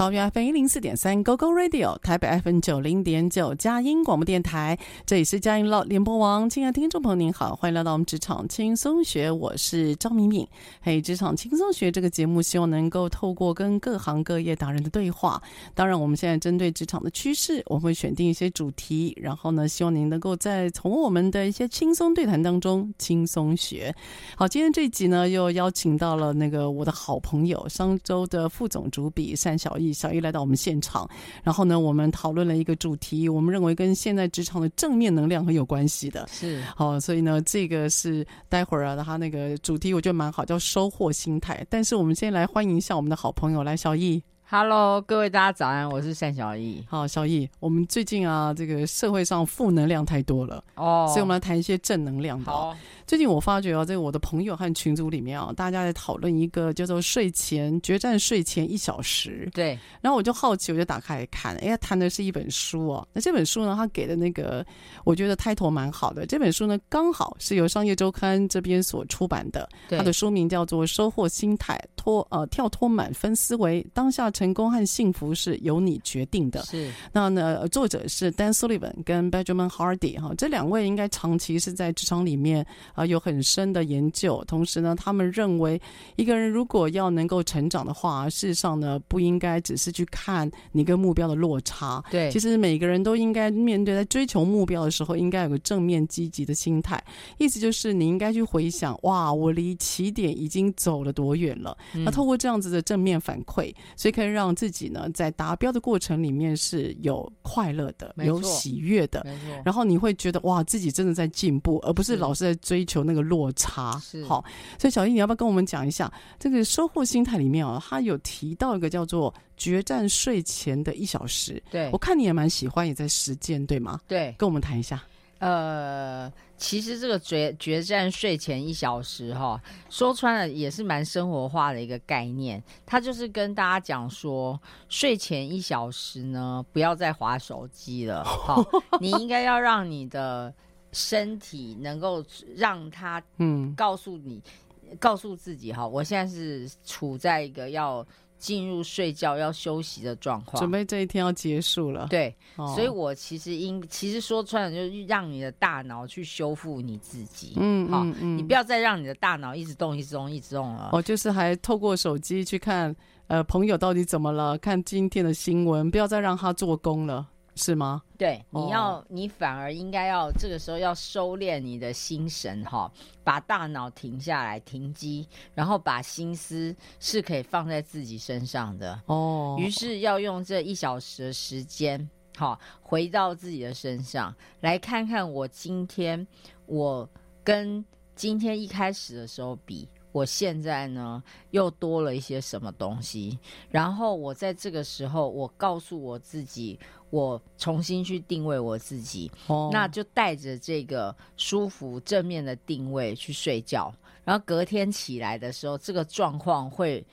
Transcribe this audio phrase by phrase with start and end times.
[0.00, 6.48] 桃园 FM 一零四点三 GO GO Radio，台北 FM 九零点九佳音广播电台，这里是佳音乐联播网。
[6.48, 10.48] 亲爱的听众朋友，您好，欢迎来到我们职场轻松学，我是张敏敏。
[10.80, 15.42] 嘿，职场轻松学这个节目，希望能够透过跟各行各业达人的对话，
[15.74, 23.94] 当然我们现在针对职场的趋势，我们会选定一些主题，然后呢，希望您能够在从我们的一些轻松对谈当中轻松学。
[24.34, 29.92] 好，今天这一集呢，又邀请到了那个我的好朋友，商周的副总主笔单小艺。
[29.92, 31.06] 小易来到我们现场，
[31.42, 41.66] 然后呢，我们讨论了一个主题，我们认为跟现在职场的正面能量很有关系的，是好，所以呢，这个是待会儿啊，他那个主题我觉得蛮好，叫收获心态。
[41.68, 44.22] 但是我们先来欢迎一下我们的好朋友，来小艺。
[44.52, 46.84] Hello，各位大家早安，我是单小艺。
[46.88, 52.50] 好，小艺，我们最近啊，这个社会上负能量太多了哦，所以我们来谈一些正能量的。
[52.50, 59.48] 好，最近我发觉啊，在我的朋友和群组里面啊，大家在讨论一个叫做睡前决战睡前一小时。
[59.54, 63.06] 对，然后我就好奇，我就打开来看，哎，谈的是一本书哦。
[63.12, 64.66] 那这本书呢，他给的那个
[65.04, 66.26] 我觉得 title 蛮好的。
[66.26, 74.28] 这本书呢，刚好是由商业周刊这边所出版的，它的书名叫做《收获心态脱呃跳脱满分思维当下》。
[74.40, 76.62] 成功和幸福是由你决定的。
[76.62, 82.64] 是，那呢，作者是 Dan Sullivan 跟 Benjamin Hardy 哈，这两位应该长期是在职场里面
[82.94, 84.42] 啊有很深的研究。
[84.46, 85.78] 同时呢，他们认为
[86.16, 92.02] 一个人如果要能够成长的话，事实上呢，不应该只是去看你跟目标的落差。
[92.10, 96.98] 对，其实每个人都应该面对在追求目标的时候，应该有个正面积极的心态。
[97.36, 101.76] 意思就是你应该去回想，哇，我离起点已经走了多远了。
[101.92, 104.29] 嗯、那透过这样子的正面反馈，所以可以。
[104.30, 109.26] 让自己呢，在达标的过程里面是有快乐的，有喜悦的，
[109.64, 113.98] 然后你会觉得哇，自己真的在进步，而不是老是在追求那个落差。
[113.98, 114.44] 是好，
[114.78, 117.82] 所以小艺，你要不要跟我们讲一下这个收获心态里面啊？
[117.88, 121.62] 他有提到一个叫做决战睡前的一小时。
[121.70, 124.00] 对，我看你也蛮喜欢，也在实践，对吗？
[124.06, 125.02] 对，跟我们谈一下。
[125.40, 132.62] 呃，其实这个决决战睡前一小时哈，说穿了也是蛮生活化的一个概念。
[132.86, 138.22] 它就是跟大家讲说，睡前一小时呢，不要再划手机了。
[138.24, 138.62] 哈，
[139.00, 140.54] 你应该要让你的
[140.92, 142.24] 身体能够
[142.54, 144.42] 让它嗯，告诉你，
[144.90, 148.06] 嗯、告诉自己哈，我现在是处在一个要。
[148.40, 152.06] 进入睡觉要休息的状况，准备这一天要结束了。
[152.08, 157.52] 对，哦、所以我其实应其实说穿了，就是让你的大脑去修复你自己。
[157.56, 160.88] 嗯，好、嗯嗯，你不要再让你的大脑一直动、一直动、一直动了。
[160.92, 162.96] 哦，就是还透过手机去看，
[163.26, 164.56] 呃，朋友到底怎么了？
[164.56, 167.28] 看今天的新闻，不要再让他做工了。
[167.62, 168.02] 是吗？
[168.16, 172.90] 对，你要、哦，你反而应该要这个时候要收敛你的心神哈，
[173.22, 179.56] 把大脑停下来，停机，然后把心思是可以放在自己身上的哦。
[179.58, 182.08] 于是要用这一小时的时间，
[182.38, 186.26] 好，回到自己的身上，来看看我今天
[186.64, 187.06] 我
[187.44, 187.84] 跟
[188.14, 189.86] 今天一开始的时候比。
[190.12, 193.38] 我现在呢，又多了一些什么东西？
[193.70, 196.78] 然后我在这个时候，我告诉我自己，
[197.10, 203.92] 我重新去定位我自己，哦、那就带着这个舒服正面的定位去睡觉。
[204.24, 207.04] 然后隔天起来的时候，这个状况会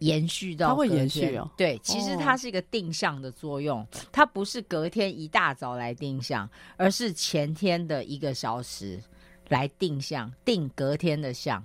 [0.00, 9.00] 延续到它会延续哦对，其实它哦是一个定向的作用，它不是隔天一大早来定向，而是前天的一个小时
[9.48, 11.62] 来定向，定隔天的向。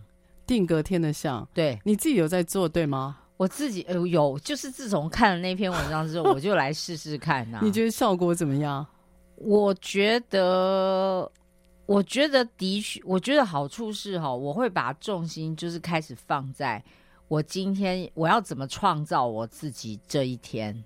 [0.52, 3.18] 定格天的像，对你自己有在做对吗？
[3.38, 8.86] 我自己呃有，就是自从看了那篇文章之后，我就来试试看呐、 你觉得效果怎么样？
[9.38, 11.32] 我觉得，
[11.86, 16.84] 我觉得的确，我觉得好处是哈，我会把重心就是开始放在
[17.30, 20.84] 我今天我要怎么创造我自己这一天。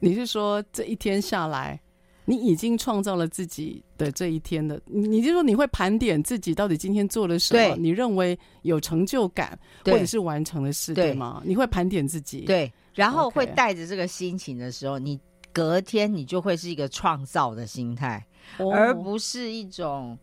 [0.00, 1.80] 你是说这一天下来，
[2.30, 4.80] 你已经创造了自己的这一天的？
[4.86, 7.74] 你你是说你会盘点自己到底今天做了什么？
[7.76, 11.42] 你认为有成就感或者是完成的事，对对吗？
[11.44, 15.18] 你会盘点自己，，对，然后会带着这个心情的时候，你
[15.52, 18.24] 隔天你就会是一个创造的心态，
[18.58, 20.16] 哦而不是一种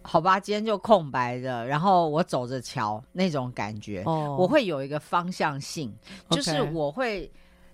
[0.00, 4.02] 好吧，今天就空白的，然后我走着瞧那种感觉。
[4.06, 5.94] 哦，我会有一个方向性，
[6.30, 7.30] 就是我会，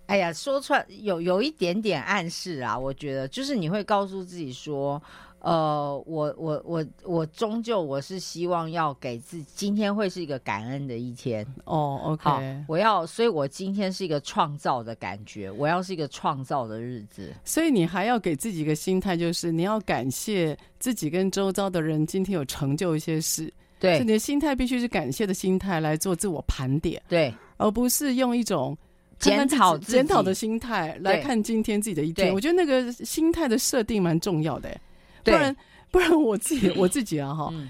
[0.06, 2.78] 哎呀，说出来有有一点点暗示啊。
[2.78, 5.02] 我觉得，就是你会告诉自己说，
[5.40, 11.44] 呃，我我我我终究我是希望要给自己，今天会是一个感恩的一天。
[11.64, 17.32] 哦好，OK，，我要，所以我今天是一个创造的感觉，我要是一个创造的日子。
[17.44, 28.76] 所以你还要给自己一个心态，就是你要感谢自己跟周遭的人今天有成就一些事，所以对你的心态必须是感谢的心态来做自我盘点，对而不是用一种
[29.18, 32.32] 检讨检讨的心态来看今天自己的一天。
[32.32, 34.78] 我觉得那个心态的设定蛮重要的，
[35.24, 35.56] 不然
[35.90, 37.68] 不然我自己我自己啊哈，嗯。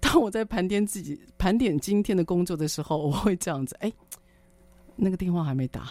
[0.00, 3.92] 当我在盘点自己盘点今天的工作的时候，我会这样子，哎，
[4.96, 5.90] 那个电话还没打，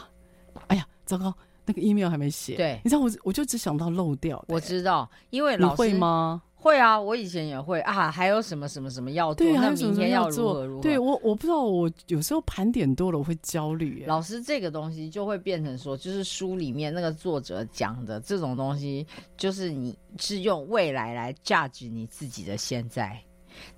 [0.68, 1.34] 哎呀，糟糕，
[1.66, 2.80] 那个 email 还没写，对。
[2.84, 6.42] 你知道我我就只想到漏掉的，我知道，因为你老师会吗？
[6.62, 10.76] 会啊，我以前也会啊，还有什么什么什么要做，对，还那有什么什么明天如何做如？
[10.78, 10.82] 何？
[10.84, 14.06] 对我我不知道，我有时候盘点多了我会焦虑耶。
[14.06, 23.20] 老师这个东西就会变成说，就是书里面那个作者讲的这种东西，就是你是用未来来 judge 你自己的现在，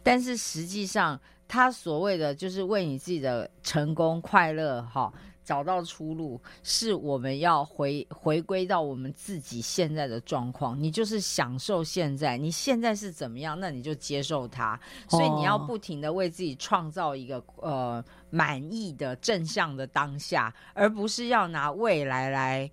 [0.03, 5.09] 但是实际上他所谓的就是为你自己的成功快乐哈
[5.43, 14.79] 找到出路，是我们要回回归到我们自己现在的状况，你就是享受现在，你现在是怎么样，那你就接受它，
[15.09, 22.71] 所以你要不停的为自己创造一个呃满意的正向的当下，而不是要拿未来来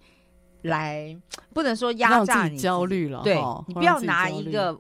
[0.62, 1.16] 来，
[1.52, 4.78] 不能说压榨你焦虑了，对哈你不要拿一个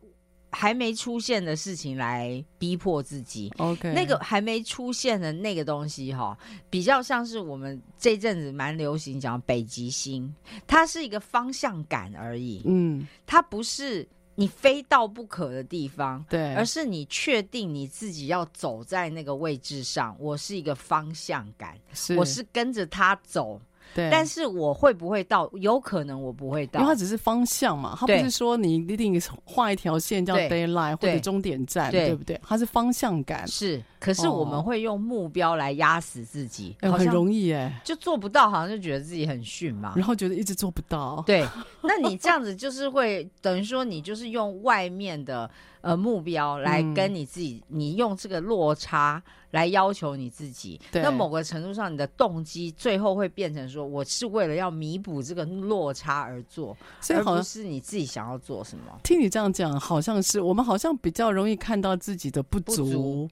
[0.50, 3.52] 还没出现的事情来逼迫自己。
[3.58, 6.36] OK 那个还没出现的那个东西哈，
[6.68, 10.34] 比较像是我们这阵子蛮流行讲北极星，
[10.66, 20.16] 它是一个方向感而已，嗯，它不是你非到不可的地方，对，而是你确定你自己要走在那个位置上。
[20.18, 22.16] 我是一个方向感，是。
[22.16, 23.60] 我是跟着它走，
[23.94, 25.50] 对，但是我会不会到？
[25.54, 26.80] 有可能我不会到。
[26.80, 27.00] 因为它。
[27.00, 32.08] 只是方向嘛，它不是说你一定画一条线叫 d a y l i g h t 或者终点站，对。
[32.08, 32.38] 对不对？
[32.42, 39.92] 它是方向感，是，可是我们会用目标来压死自己，哎很好像容易哎，就做不到，好像就觉得自己很逊嘛。
[39.94, 41.46] 然后觉得一直做不到，对，
[41.82, 45.48] 那你这样子就是会等于说，你就是用外面的
[45.82, 50.80] 呃目标来跟你自己，你用这个落差来要求你自己。
[50.90, 51.02] 对。
[51.02, 58.84] 那某个程度上，你的动机最后会变成说，我是为了要弥补这个落差而做，所以好像是你自己想要做什么。
[59.02, 63.30] 听你这样讲，好像是我们好像比较容易看到自己的不足，不足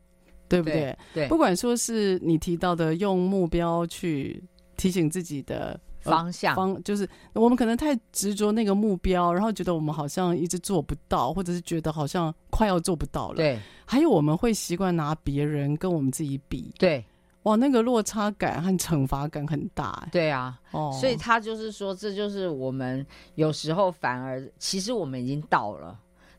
[0.49, 0.97] 对不对？
[1.13, 4.43] 对不，管说是你提到的用目标去
[4.77, 17.05] 提醒自己的呃方向方，就是我们可能太执着那个目标，然后觉得我们好像一直做不到，或者是觉得好像快要做不到了。，对还有我们会习惯拿别人跟我们自己比，对
[17.45, 20.03] 哇，那个落差感和惩罚感很大。
[20.05, 20.61] 哎对啊！
[20.73, 25.99] 哦，所以他就是说，这就是我们有时候反而其实我们已经到了，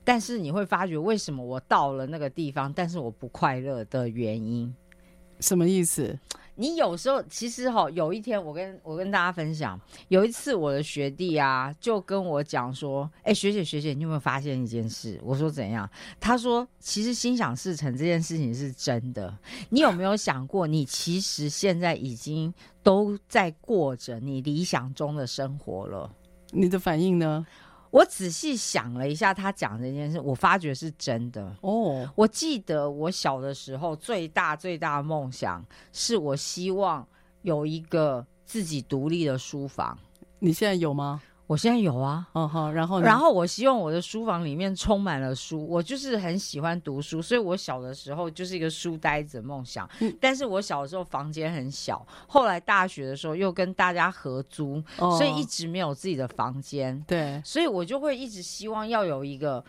[0.10, 4.74] 但是你会发觉为什么我到了那个地方，但是我不快乐的原因。
[5.40, 6.18] 什么意思？
[6.56, 15.88] 你有时候其实哈，有一天我跟我跟大家分享，有一次我的学弟啊就跟我讲说：“哎、学姐学姐，你有没有发现一件事？”我说：“怎样？”
[16.20, 19.32] 他说：“其实心想事成这件事情是真的。
[19.70, 22.52] 你有没有想过，你其实现在已经
[22.82, 26.12] 都在过着你理想中的生活了？”
[26.52, 27.46] 你的反应呢？
[27.92, 31.56] 我仔细想了一下，他讲这件事，我发觉是真的。
[31.62, 37.08] 哦，我记得我小的时候，最大最大的梦想是我希望
[37.42, 39.98] 有一个自己独立的书房。
[40.40, 41.22] 你现在有吗？
[41.50, 49.90] 我现在有啊，哦好，然后然后我希望我的书房里面充满了书，我就是很喜欢读书，所以我小的时候就是一个书呆子的梦想。
[50.00, 57.04] 嗯，但是我小的时候房间很小，后来大学的时候又跟大家合租，哦，所以一直没有自己的房间。
[57.08, 59.66] 对，所以我就会一直希望要有一个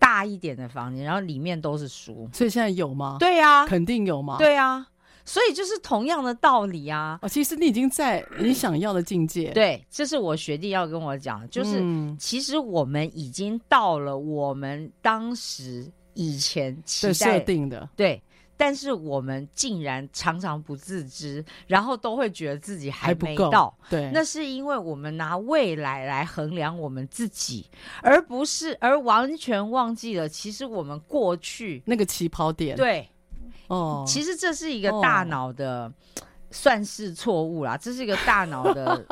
[0.00, 2.28] 大一点的房间，然后里面都是书。
[2.32, 3.16] 所以现在有吗？
[3.20, 4.38] 对呀，啊，肯定有吗？
[4.38, 4.86] 对呀，啊。
[5.26, 7.18] 所以就是同样的道理啊！
[7.20, 9.50] 哦，其实你已经在你想要的境界。
[9.50, 17.88] 对，这是我学弟要跟我讲，就是、嗯、其实我们已经到了我们当时以前期待设定的。
[17.96, 18.22] 对，
[18.56, 23.44] 但是我们竟然常常不自知，然后都会觉得自己还没到。
[23.44, 23.74] 还不够。
[23.90, 27.68] 对，那是因为我们拿未来来衡量我们自己，
[28.00, 32.76] 而不是而完全忘记了，其实我们过去那个起跑点。
[32.76, 33.06] 对。
[33.68, 35.92] 哦，其实这是一个大脑的
[36.50, 39.04] 算是错误啦，这是一个大脑的。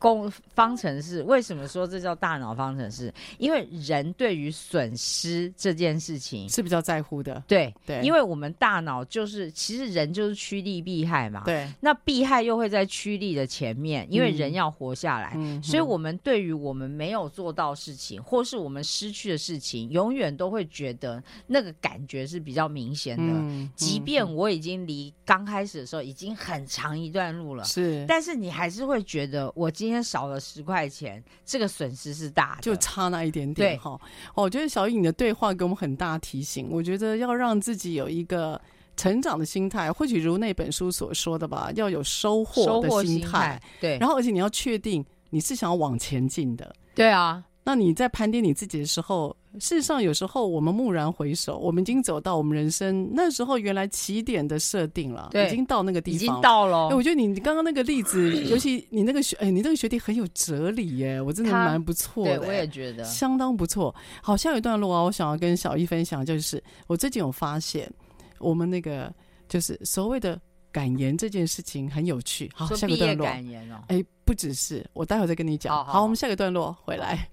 [0.00, 3.12] 公方程式，为什么说这叫大脑方程式？
[3.36, 7.44] 因为人对于损失这件事情是比较在乎的。
[7.46, 11.42] 对对，因为我们大脑就是，其实人就是趋利避害嘛。
[11.44, 23.24] 对，那避害又会在趋利的前面，因为人要活下来，嗯、所以我们对于我们没有做到事情，或是我们失去的事情，永远都会觉得那个感觉是比较明显的。
[23.26, 29.89] 嗯、即便我已经离刚开始的时候已经很长一段路了，是，但是你还是会觉得我今天。
[29.90, 34.00] 今天少了十块钱，这个损失是大的，就差那一点点哈。
[34.34, 36.68] 哦，我觉得小艺你的对话给我们很大提醒。
[36.70, 38.60] 我觉得要让自己有一个
[38.96, 43.60] 成长的心态，或许如那本书所说的吧，要有收获的心态。
[43.80, 46.72] 对，然后而且你要确定你是想要往前进的。
[46.94, 47.44] 对啊。
[47.64, 56.88] 那你在盘点你自己的时候，事实上有时候我们蓦然回首，我们已经走到我们人生那时候原来起点的设定了，对，已经到那个地方，已经到了。
[56.88, 62.38] 哎，我觉得你刚刚那个例子，尤其你那个学，哎，你那个学弟很有哲理耶，我真的蛮不错的。
[62.38, 63.92] 对，我也觉得相当不错。
[64.22, 67.92] 好，下一段落啊，我想要跟小易分享，就是我最近有发现，
[68.38, 69.12] 我们那个
[69.48, 70.40] 就是所谓的
[70.70, 72.48] 感言这件事情很有趣。
[72.54, 73.26] 好，下个段落。
[73.26, 75.74] 感言哦，哎，不只是，我待会再跟你讲。
[75.74, 77.28] 好，好，好，我们下个段落回来。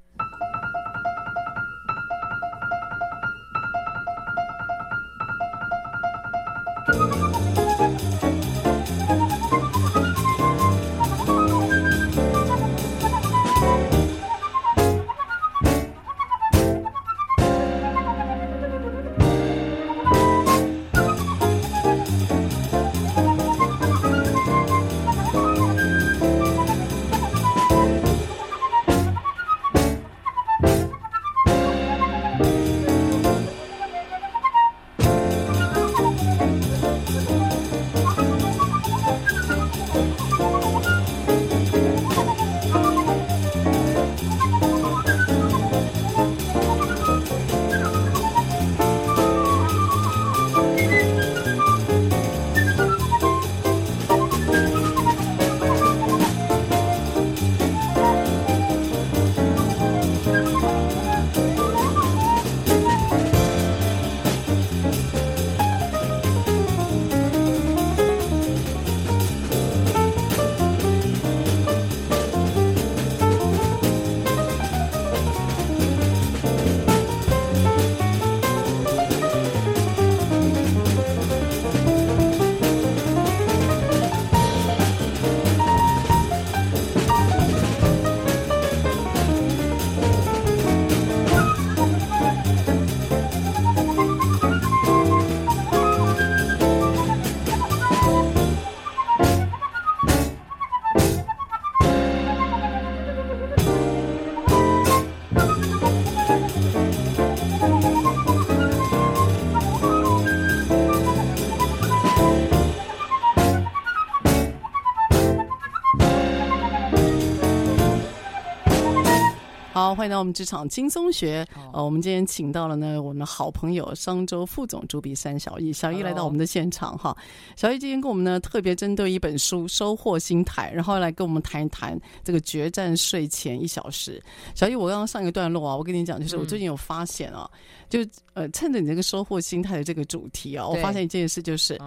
[119.77, 121.47] 好，欢迎到我们职场轻松学。
[121.71, 127.15] 呃，我们今天请到了呢，我们的好朋友商周副总主笔三小易，小易来到我们的现场哈。
[127.55, 134.19] 小易今天跟我们呢特别针对一本书《收获心态》，然后来跟我们谈一谈这个决战睡前一小时。
[134.55, 141.79] 小易，我刚刚上一个段落啊，我跟你讲，就是我最近有发现啊，嗯、就呃趁着你这个收获心态的这个主题啊，我发现一件事，就是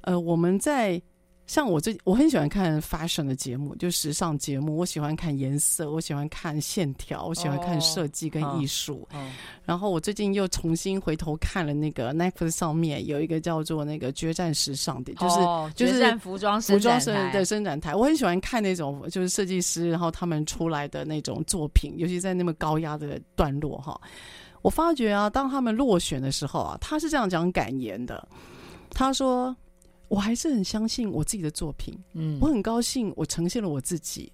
[0.00, 1.00] 呃我们在。
[1.50, 4.76] 像我最我很喜欢看 fashion 的节目，就时尚节目。
[4.76, 9.04] 我喜欢看颜色，我喜欢看线条，我喜欢看设计跟艺术。
[9.10, 9.28] 哦哦、
[9.64, 17.96] 然后我最近又重新回头看了那个 Netflix 上面有一个叫做那个决战时尚的，就是、哦、就是服装服装生的伸展台。
[17.96, 24.00] 我很喜欢看那种就是设计师，然后他们出来的那种作品，尤其在那么高压的段落哈。
[24.62, 28.24] 我发觉啊，当他们落选的时候啊，他是这样讲感言的，
[28.90, 29.52] 他说。
[30.10, 34.32] 我还是很相信我自己的作品，嗯，我很高兴我呈现了我自己，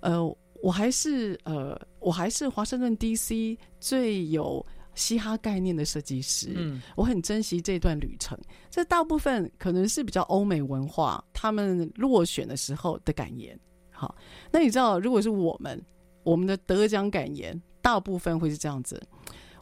[0.00, 4.64] 呃，我还是呃，我还是华盛顿 DC 最有
[4.94, 8.38] 嘻哈概念的设计师，嗯，我很珍惜这段旅程。
[8.70, 13.58] 这大部分可能是比较欧美文化，他们落选的时候的感言。
[13.90, 14.16] 好，
[14.50, 15.84] 那你知道，如果是我们，
[16.22, 18.98] 我们的得奖感言，大部分会是这样子。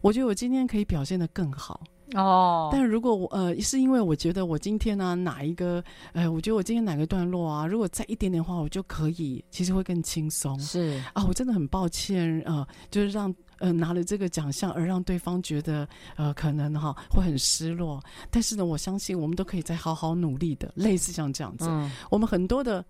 [0.01, 1.83] 我觉得我今天可以表现的更好。
[2.15, 10.59] 哦，但如果我呃，是因为我觉得我今天呢、啊、哪一个，呃，我觉得我今天哪个段落啊，如果再一点点的话，我就可以，其实会更轻松。
[10.59, 18.03] 是啊，我真的很抱歉啊、呃，就是让呃拿了这个奖项而让对方觉得呃可能哈会很失落。
[18.31, 21.67] 但是呢，我相信我们都可以再好好努力的，类似像这样子。
[21.69, 22.85] 嗯、我们很多的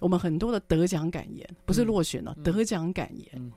[0.00, 3.50] 我们很多的得奖感言，不是落选了，嗯、得奖感言，嗯、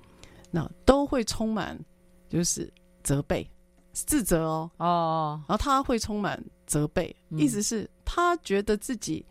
[0.52, 1.78] 那都会充满
[2.30, 2.72] 就是
[3.04, 3.46] 责备。
[3.94, 9.26] 自责哦，哦，然后他会充满责备，意思是他觉得自己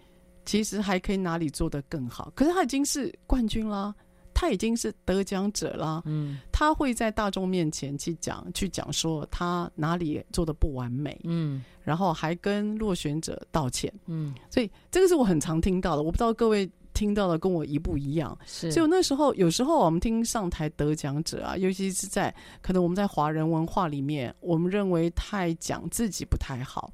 [0.44, 3.94] 其实还可以哪里做得更好，可是他已经是冠军啦，
[4.34, 16.70] 他已经是得奖者啦，嗯，他会在大众面前去讲，去讲说他哪里做的不完美，嗯，然后还跟落选者道歉，嗯，所以这个是我很常听到的，我不知道各位。
[16.98, 18.72] 听到的跟我一不一样，是。
[18.72, 26.92] 就那时候，有时候我们听上台得奖者啊，尤其是在可能我们在华人文化里面，我们认为太讲自己不太好，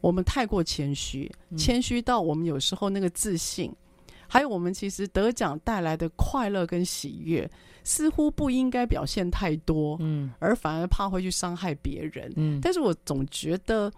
[0.00, 7.50] 我们太过谦虚，谦虚到我们有时候那个自信，嗯、还有我们其实得奖带来的快乐跟喜悦，
[7.82, 12.60] 似乎不应该表现太多，嗯，而反而怕会去伤害别人，嗯。
[12.62, 13.90] 但是我总觉得，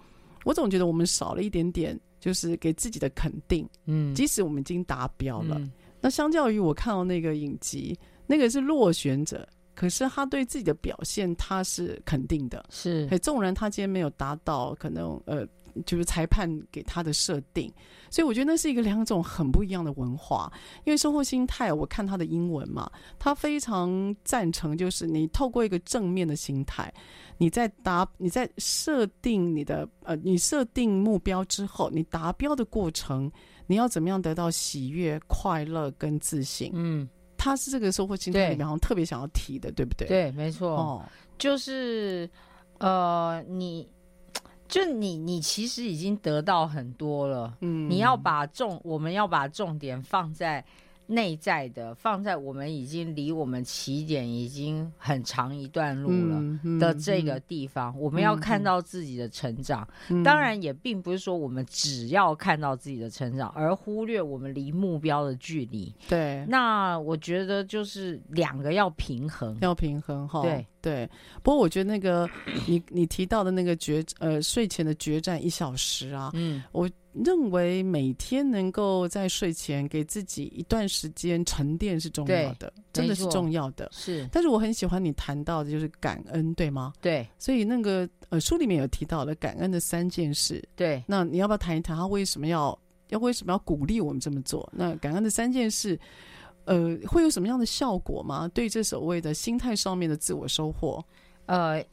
[0.44, 2.00] 我总觉得我们少了一点点。
[2.22, 15.44] 就是给自己的肯定，嗯，即使我们已经达标了，嗯、那相较于我看到那个影集，那个是落选者，可是他对自己的表现他是肯定的，是，纵然他今天没有达到，可能呃。
[15.86, 17.72] 就是裁判给他的设定，
[18.10, 20.52] 所以我觉得那是一个两种很不一样的文化。
[20.84, 26.92] 因为收获心态，我看他的英文嘛，他非常赞成，就是你透过一个正面的心态，
[27.38, 33.30] 你在达你在设定你的呃，你设定目标之后，你达标的过程，
[33.66, 36.70] 你要怎么样得到喜悦、快乐跟自信？
[36.74, 40.06] 嗯，他是这个收获心态里面好像特别想要提的，对不对？
[40.06, 40.76] 对，没错。
[40.76, 41.02] 哦，
[41.38, 42.28] 就是
[42.78, 43.88] 呃，你。
[44.72, 47.54] 就你，你其实已经得到很多了。
[47.60, 50.64] 嗯，你要把重，我们要把重点放在
[51.08, 59.86] 内在的，放在我们已经离我们起点已经很长一段路了的这个地方，嗯嗯、我们要看到自己的成长。
[60.08, 65.94] 嗯、当然，也并不是说我们只要看到自己的成长，而忽略我们离目标的距离。
[66.08, 70.40] 对，那我觉得就是两个要平衡，要平衡哈。
[70.40, 70.66] 对。
[70.82, 71.08] 对，
[71.42, 72.28] 不过我觉得那个
[72.66, 83.88] 你你提到的那个决呃睡前的决战一小时啊，嗯，我认为每天能够在睡前给自己一段时间沉淀是重要的，真的是重要的。
[83.92, 86.92] 是，但是我很喜欢你谈到的就是感恩，对吗？
[87.00, 92.76] 对，所以那个呃书里面有提到了感恩的三件事，对，那你要不要谈一谈他为什么要
[93.10, 94.68] 要为什么要鼓励我们这么做？
[94.74, 95.96] 那感恩的三件事。
[96.64, 98.48] 呃，会有什么样的效果吗？
[98.54, 101.04] 对这所谓的心态上面的自我收获，
[101.46, 101.84] 呃，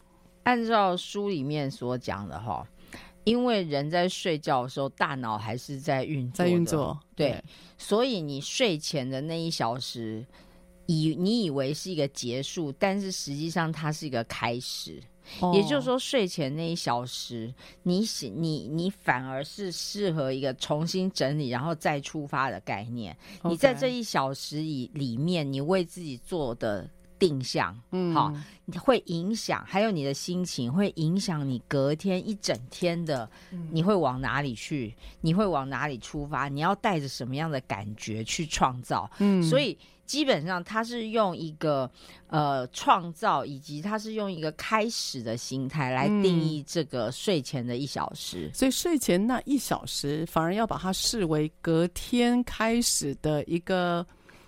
[0.44, 2.68] 按照书里面所讲的哈，
[3.24, 7.44] 因为人在睡觉的时候，大脑还是在运作，在运作，对，对，
[7.78, 10.26] 所以你睡前的那一小时，
[10.86, 15.02] 以你以为是一个结束，但是实际上它是一个开始。
[15.54, 23.16] 也就是说，睡前那一小时，你醒你你反而是适合一个重新整理，然后再出发的概念。
[23.44, 28.34] 你在这一小时以里面，你为自己做的定向，嗯，好，
[28.66, 33.30] 你会影响，还有你的心情会影响你隔天一整天的，
[33.72, 34.96] 你会往哪里去？
[35.22, 36.48] 你会往哪里出发？
[36.48, 39.10] 你要带着什么样的感觉去创造？
[39.20, 39.78] 嗯，所以。
[40.10, 41.88] 基本上，他是用一个
[42.30, 48.48] 呃创造，以及他是用一个开始的心态来定义这个睡前的一小时。
[48.48, 54.04] 嗯，所以睡前那一小时，反而要把它视为隔天开始的一个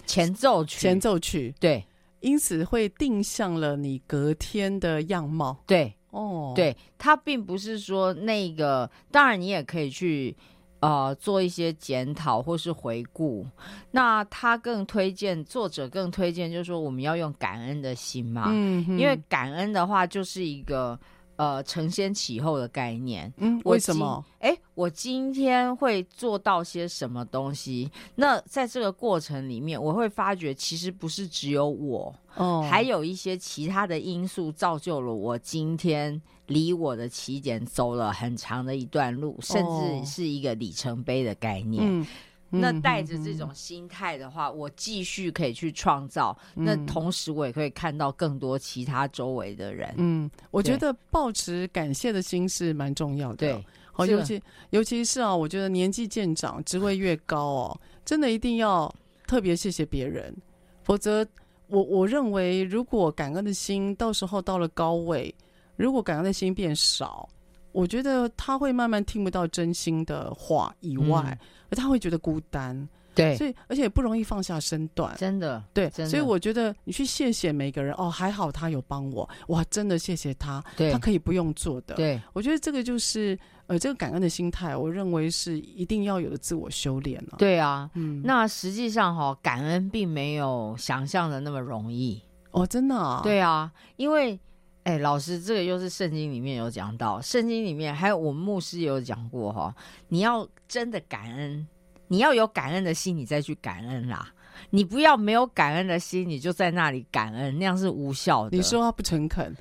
[0.07, 0.79] 前奏曲。
[0.79, 1.85] 前奏曲，对，
[2.21, 5.63] 因此会定向了你隔天的样貌。
[5.67, 10.35] 对，哦，对，它并不是说那个，当然你也可以去。
[10.81, 13.47] 呃做一些检讨或是回顾。
[13.89, 20.99] 那他更推荐，作者更推荐，就是说我们要用感恩的心嘛，嗯，因为感恩的话就是一个。
[21.41, 24.23] 呃，承先启后的概念，嗯，为什么？
[24.37, 27.89] 哎，我今天会做到些什么东西？
[28.13, 41.83] 那在这个过程里面，我会发觉，其实不是只有我，哦，还有一些其他的因素造就了我今天离我的起点走了很长的一段路，甚至是一个里程碑的概念。
[41.83, 42.07] 哦嗯
[42.51, 46.37] 那带着这种心态的话，嗯、我继续可以去创造。
[46.55, 49.93] 嗯、那同时，我也可以看到更多其他周围的人。
[49.97, 53.37] 嗯，我觉得保持感谢的心是蛮重要的。
[53.37, 58.93] 对，好，尤其尤其是啊，我觉得年纪渐长，职位越高哦，真的一定要
[59.25, 60.35] 特别谢谢别人，
[60.83, 61.25] 否则
[61.67, 65.33] 我我认为，如果感恩的心到时候到了高位，
[65.77, 67.29] 如果感恩的心变少，
[67.71, 71.37] 我觉得他会慢慢听不到真心的话以外。
[71.41, 94.39] 嗯他会觉得孤单，对，所以而且也不容易放下身段，真的，对，所以我觉得你去谢谢每个人，哦，还好他有帮我，哇，真的谢谢他，对，他可以不用做的，对，我觉得这个就是呃，这个感恩的心态，我认为是一定要有的自我修炼了，对啊，嗯，那实际上哈、哦，感恩并没有想象的那么容易，哦，真的啊，对啊，因为。
[94.83, 99.75] 哎，老师，这个又是圣经里面有讲到，圣经里面还有我们牧师也有讲过哈，
[100.07, 101.67] 你要真的感恩，
[102.07, 104.33] 你要有感恩的心，你再去感恩啦。
[104.71, 108.57] 你不要没有感恩的心，你就在那里感恩，那样是无效的。
[108.57, 109.55] 你说他不诚恳，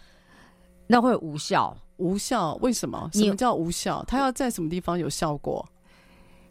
[0.87, 2.55] 那会无效，无效？
[2.63, 3.11] 为什么？
[3.13, 4.03] 什么叫无效？
[4.05, 5.69] 他要在什么地方有效果？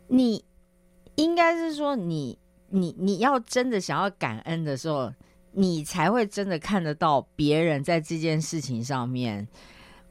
[0.07, 0.45] 你
[1.15, 2.37] 应该是说你，
[2.69, 5.11] 你你你要真的想要感恩的时候。
[5.53, 9.47] 你才会真的看得到别人在这件事情上面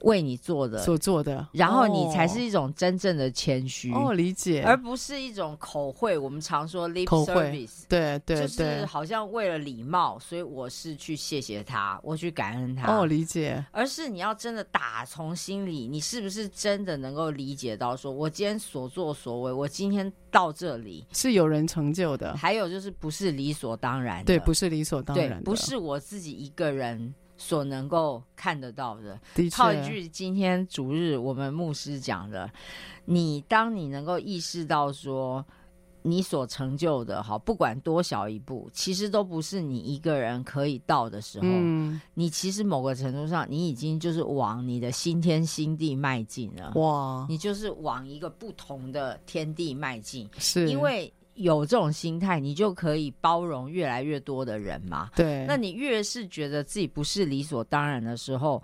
[0.02, 6.16] 为你做的所做的，然后你才是一种真正的谦虚哦，理解，而不是一种口惠。
[6.16, 12.92] 我们常说 lip service，对对，就是好像为了礼貌，所以我是去谢谢他，我去感恩他。
[12.92, 13.64] 哦，理解。
[13.72, 27.14] 而是你要真的打从心里，你是不是真的能够理解到，说我今天所作所为，我今天到这里是有人成就的，还有就是不是理所当然的，对，不是理所当然的，不是我自己一个人。
[27.38, 29.18] 所能够看得到的，
[29.53, 32.51] 套一句今天主日我们牧师讲的，
[33.05, 35.46] 你当你能够意识到说，
[36.03, 50.68] 你所成就的好，不管多小一步，其实都不是你一个人可以到的时候，嗯，你其实某个程度上，你已经就是往你的新天新地迈进了，哇，你就是往一个不同的天地迈进，是。
[50.68, 51.12] 因为。
[51.38, 55.11] 有这种心态，你就可以包容越来越多的人嘛。
[55.16, 58.62] 对，那你越是觉得自己不是理所当然的时候，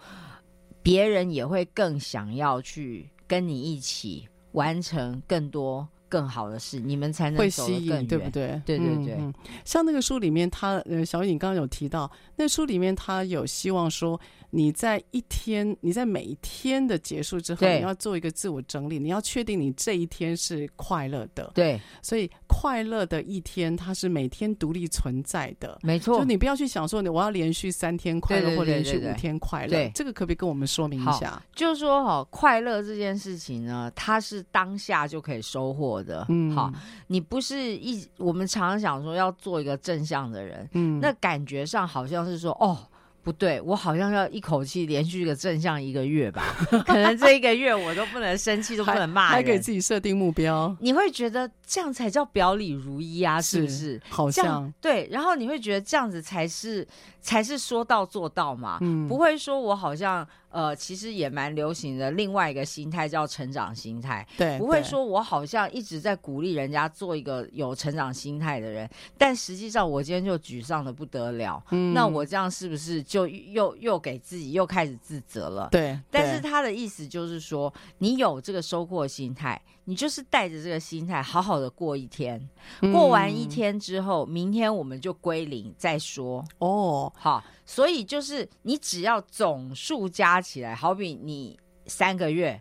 [0.83, 8.61] 别人也会更想要去跟你一起完成更多更好的事，你们才能走得更远，对不对？
[8.65, 9.15] 对对对。
[9.15, 9.35] 嗯嗯、
[9.65, 14.21] 像那个书里面他，他呃，小颖刚刚有提到，那书里面他有希望说。
[14.55, 21.51] 你在一天，你在每一天的结束之后，你要做一个自我整理，你要确定你这一天是快乐的。
[21.53, 25.77] 对，所以快乐的一天，它是每天独立存在的。
[25.83, 29.71] 没错，就你不要去想说，你我要连续三天快乐，或连续五天快乐。
[29.71, 31.43] 对，这个可不可以跟我们说明一下？
[31.53, 36.25] 就是说，哈，快乐这件事情呢，它是当下就可以收获的。
[36.29, 36.73] 嗯，好，
[37.09, 42.79] 你不是一，我们常常想说要做一个正向的人，嗯，那感觉上好像是说，哦。
[43.25, 46.55] 不对，我好像要一口气连续一个正向一个月吧，
[46.87, 50.77] 可能这一个月我都不能生气，都不能骂人，还给自己设定目标。
[50.81, 54.01] 你会觉得这样才叫表里如一啊，是不是？
[54.11, 56.87] 好像对，然后你会觉得这样子才是
[57.23, 60.29] 才是说到做到嘛，嗯，不会说我好像。
[60.55, 62.13] 呃，其实也蛮流行的。
[62.13, 68.89] 另外一个心态叫成长心态，对，不会说我好像一直在鼓励人家做一个有成长心态的人，
[69.19, 71.61] 但实际上我今天就沮丧的不得了。
[71.73, 75.69] 嗯，那我这样是不是就又又给自己又开始自责了？
[75.73, 75.99] 对。
[76.09, 82.49] 但是他的意思就是说，你有这个收获心态，你就是带着这个心态好好的过一天。
[82.93, 86.45] 过完一天之后，嗯，明天我们就归零再说。
[86.59, 87.43] 哦，好。
[87.67, 92.61] 所以就是你只要总数加起来，好比你三个月、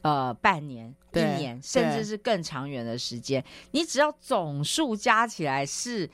[0.00, 6.10] 呃半年、一年，甚至是更长远的时间，你只要总数加起来是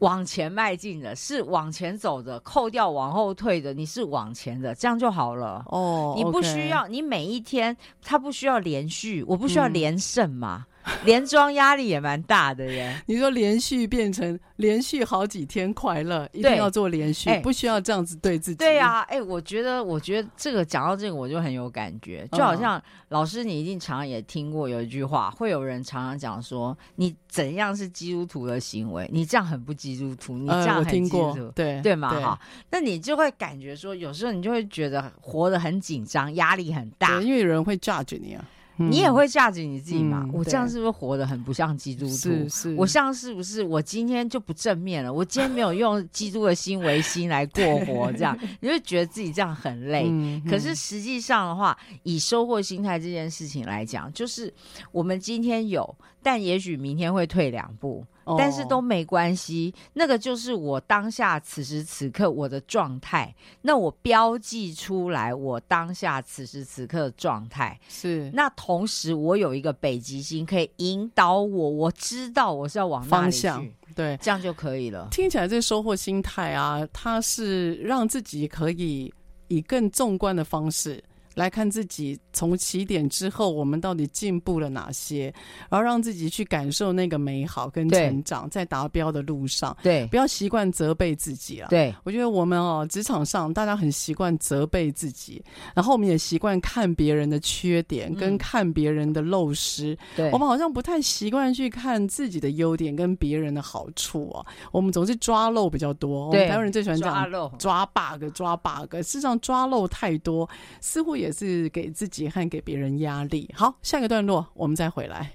[0.00, 5.64] 往前迈进的，是往前走的，扣掉往后退的，你是往前的，这样就好了。
[5.68, 10.64] 哦，你不需要，你每一天它不需要连续，我不需要连胜嘛。
[10.66, 10.74] 嗯
[11.04, 13.00] 连庄压力也蛮大的耶。
[13.06, 18.56] 你说连续变成连续好几天快乐，一定要做连续，欸、不需要这样子对自己。
[18.56, 32.38] 对啊，哎、欸，我觉得，我觉得这个讲到这个，我就很有感觉，就好像老师，你一定常常也听过有一句话，会有人常常讲说，你怎样是基督徒的行为，你这样很不基督徒，你这样很基督徒，对对嘛哈，
[32.70, 38.44] 那你就会感觉说，有时候你就会觉得活得很紧张，压力很大，因为有人会 judge 你啊。
[38.78, 40.22] 你也会价值你自己嘛？
[40.24, 42.12] 嗯、我这样是不是活得很不像基督徒？
[42.12, 43.62] 是是，我像是不是？
[43.62, 45.12] 我今天就不正面了。
[45.12, 50.06] 我今天没有用基督的心为心来过活， 这样你就觉得自己这样很累。
[50.08, 54.52] 嗯、可是实际上的话，以收获心态这件事情来讲，就是
[54.92, 58.04] 我们今天有，但也许明天会退两步。
[58.36, 63.34] 但是都没关系，那个就是我当下此时此刻我的状态。
[63.62, 68.30] 那我标记出来，我当下此时此刻的状态是。
[68.34, 75.08] 那同时我有一个北极星可以引导我，我知道我是要往哪里去，方向，对，这样就可以了。
[75.10, 79.12] 听起来这收获心态啊，它是让自己可以
[79.48, 81.02] 以更纵观的方式。
[81.38, 85.32] 来看自己从起点之后，我们到底进步了哪些，
[85.70, 91.68] 然后让自己去感受那个美好跟成长，在达标的路上，对，不要习惯责备自己了。
[91.70, 95.40] 对，我觉得我们哦，职场上大家很习惯责备自己，
[95.76, 104.44] 然后我们也习惯看别人的缺点跟看别人的漏失，对，我们好像不太习惯去看自己的优点跟别人的好处哦。
[104.72, 111.27] 我们总是抓漏比较多，对，台湾人最喜欢讲抓漏、抓 bug、抓 bug，事实上抓漏太多，似乎也。
[111.28, 113.50] 也是给自己和给别人压力。
[113.54, 115.34] 好，下个段落我们再回来。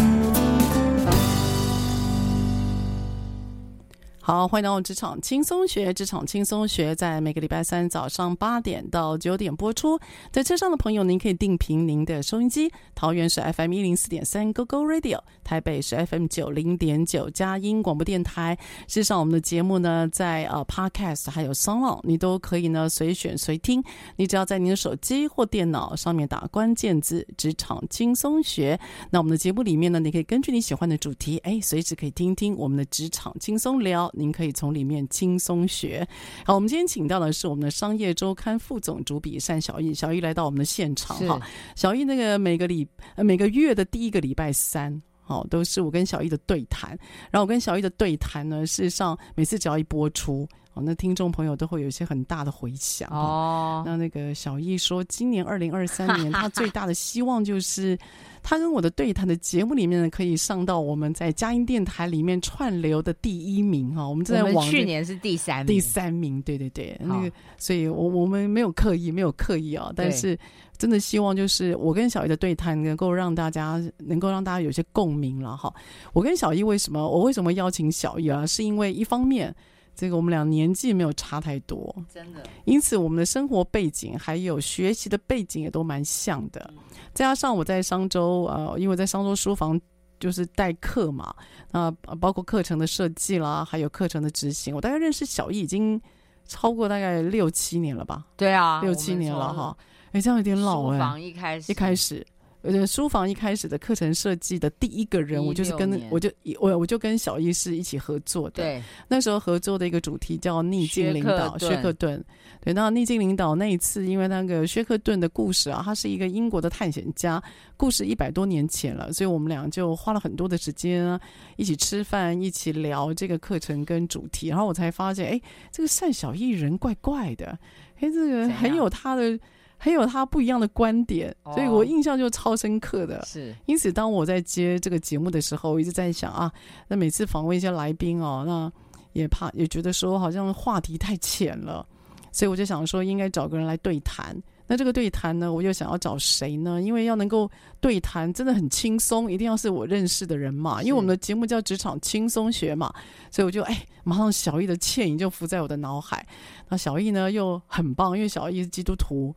[4.23, 5.91] 好，欢迎来到职场轻松学。
[5.91, 9.99] 职场轻松学在每个礼拜三早上八点到九点播出。
[10.31, 12.71] 在车上的朋友，您可以定频您的收音机。
[12.93, 18.55] 桃园是 FM 一零四点三 Go Go Radio，台北是 FM 九零点九佳音广播电台。
[18.87, 23.83] 事实上，我们的节目呢，在呃 Podcast 还有 Sound，你都可以呢随选随听。
[24.17, 28.79] 你只要在您的手机或电脑上面打关键字“职场轻松学”，
[29.09, 34.10] 那我们的节目里面呢，你可以根据你喜欢的主题，哎，随时可以听听我们的职场轻松聊。
[34.13, 36.07] 您可以从里面轻松学。
[36.45, 41.39] 好，我们今天请到的是我们的商业周刊副总主笔单小艺，小艺来到我们的现场哈。
[41.75, 46.91] 小艺那个每个礼每个月的第一个礼拜三，好，都是我跟小艺的对谈。
[47.29, 53.83] 然后我跟小艺的对谈呢，事实上每次只要一播出，哦，那听众朋友都会有一些很大的回响哦。
[53.85, 57.97] 那那个小易说，今年二零二三年，他最 大的希望就是
[58.41, 64.07] 他跟我的对谈的节目里面呢，可以上到我们在佳音电台里面串流的第一名哈。
[64.07, 70.39] 我们正在往去年是第三名，第三名，对对对，那个，所以我我们没有刻意，没有刻意啊，但是
[70.77, 75.73] 真的希望就是我跟小易的对谈能够让大家能够让大家有些共鸣了哈。
[76.13, 78.47] 我跟小易为什么我为什么邀请小易啊？
[78.47, 79.53] 是因为一方面。
[80.01, 82.41] 这个我们俩年纪没有差太多，真的。
[82.65, 86.73] 因此，我们的生活背景还有学习的背景也都蛮像的。
[87.13, 89.79] 再加上我在商周，呃，因为在商周书房
[90.19, 91.31] 就是代课嘛，
[91.71, 96.01] 啊，包括课程的设计啦，还有课程的执行，我大概认识小艺已经
[96.47, 98.25] 超过大概六七年了吧？
[98.35, 99.77] 对啊，六七年了哈。
[100.13, 100.93] 哎，这样有点老哎。
[100.93, 102.25] 书房一开始，一开始。
[102.63, 108.63] 呃，书房一开始的课程设计的第一个人，我就是跟我就我我就跟小艺是一起合作的。
[108.63, 112.23] 对，那时候合作的一个主题叫逆境领导，薛克顿。
[112.63, 117.41] 对，那逆境领导那一次，因为那个薛克顿的故事啊，他是一个英国的探险家，
[117.75, 121.19] 故事一百多年前了，所以我们俩就花了很多的时间啊，
[121.57, 127.57] 一起吃饭，一起聊这个课程跟主题，然后我才发现，哎，这个单小艺人怪怪的，
[127.99, 129.39] 哎，这个很有他的。
[129.83, 133.25] 很有他不一样的观点，所以我印象就超深刻的。
[133.25, 136.51] 是，因此当我在接这个节目的时候，我一直在想啊，
[136.87, 138.71] 那每次访问一些来宾哦，那
[139.13, 141.83] 也怕也觉得说好像话题太浅了，
[142.31, 144.39] 所以我就想说应该找个人来对谈。
[144.67, 146.79] 那这个对谈呢，我又想要找谁呢？
[146.83, 150.83] 因为要能够对谈，真的很轻松，一定要是我认识的人嘛。
[150.83, 152.93] 因为我们的节目叫职场轻松学嘛，
[153.31, 156.23] 所以我就哎，马上小易的倩影就浮在我的脑海。
[156.69, 159.33] 那小易呢又很棒，因为小易是基督徒。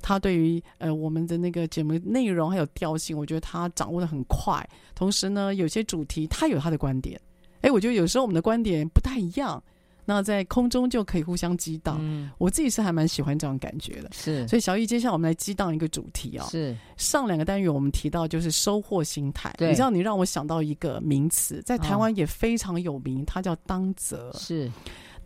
[0.00, 4.66] 他对于呃我们的那个节目内容还有调性，我觉得他掌握的很快。
[4.94, 7.20] 同时呢，有些主题他有他的观点，
[7.60, 9.62] 哎，我觉得有时候我们的观点不太一样，
[10.04, 11.98] 那在空中就可以互相激荡。
[12.00, 14.08] 嗯，我自己是还蛮喜欢这种感觉的。
[14.12, 16.46] 是，所以小易，接下来我们来激荡一个主题啊。
[16.50, 19.54] 是，上两个单元我们提到就是收获心态。
[19.58, 24.32] 对，你知道你让我想到一个名词，在台湾也非常有名，它叫当责。
[24.34, 24.70] 是。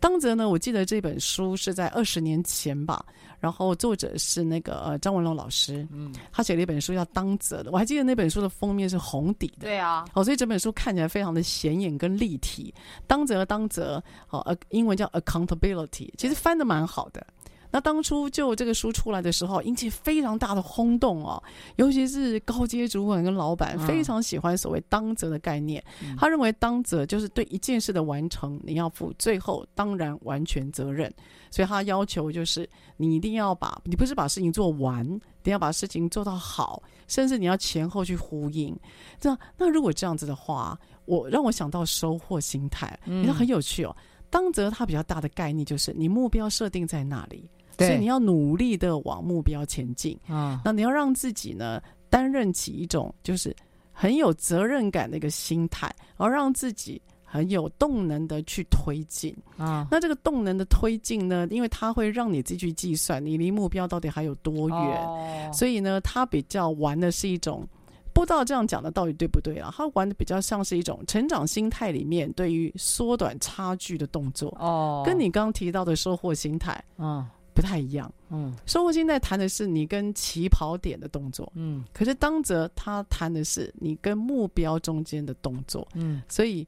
[0.03, 0.49] 当责呢？
[0.49, 3.05] 我记得这本书是在二十年前吧，
[3.39, 12.73] 然后作者是那个呃张文龙老师，嗯，他写了一本书叫《当责》的，我还记得那本书的封面是红底的，对啊，哦，所以这本书看起来非常的显眼跟立体。
[13.07, 17.25] 当责，当责，哦，呃，英文叫 accountability，其实翻的蛮好的。
[17.73, 21.41] 那当初就这个书出来的时候，引起非常大的轰动哦，
[21.77, 25.83] 尤其是高阶主管跟老板非常喜欢所谓当责的概念。
[26.03, 31.11] 嗯、他认为当责就是对一件事的完成，你要负最后当然完全责任。
[31.49, 35.03] 所以他要求就是你一定要把，你不是把事情做完，
[35.43, 38.75] 你要把事情做到好，甚至你要前后去呼应。
[39.19, 43.95] 这样，那如果这样子的话，我让我想到收获心态，你看很有趣哦。
[44.29, 47.49] 当责它比较大的概念就是你目标设定在那里。
[47.77, 50.61] 所以你要努力的往目标前进啊！
[50.63, 53.55] 那你要让自己呢担任起一种就是
[53.91, 59.87] 很有责任感的一个心态，而让自己很有动能的去推进啊。
[59.89, 67.67] 那这个动能的推进呢，因为它会让你自己去计算你离目标到底还有多远，所以呢，它比较玩的是一种
[68.13, 69.73] 不知道这样讲的到底对不对啊？
[69.75, 77.25] 它玩的比较像是一种成长心态里面对于缩短差距的动作哦，跟你刚刚提到的收获心态嗯。
[77.53, 86.67] 不太一样，嗯，收获心在谈的是你跟起跑点的动作，嗯，可是当责他谈的是你跟目标中间的动作，嗯，所以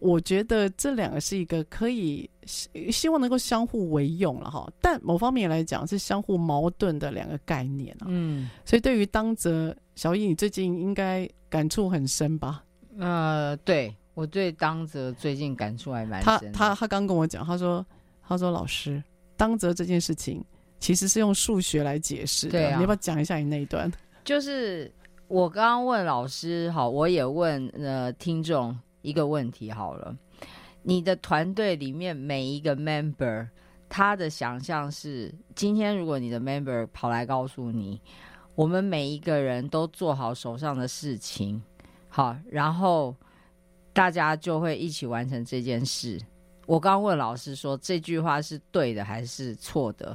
[0.00, 2.28] 我觉得这两个是一个可以
[2.90, 12.62] 希望能够相互为用了哈，但某方面来讲是相互矛盾的两个概念啊，嗯，所以对于当责，小易你最近应该感触很深吧？
[12.98, 17.84] 呃，对我对当责最近感触还蛮深，他他他刚跟我讲，他说
[18.26, 19.02] 他说老师。
[19.38, 20.44] 当责这件事情
[20.80, 23.90] 其实是用数学来解释的，对啊，你要不要讲一下你那一段？
[24.24, 24.92] 就是
[25.28, 30.14] 我刚刚问老师，好，我也问呃听众一个问题好了，
[30.82, 33.48] 你的团队里面每一个 member
[33.88, 38.00] 他的想象是，今天如果你的 member 跑来告诉你，
[38.54, 41.62] 我们每一个人都做好手上的事情，
[42.08, 43.14] 好，然后
[43.92, 46.20] 大家就会一起完成这件事。
[46.68, 50.14] 我刚问老师说，这句话是对的还是错的？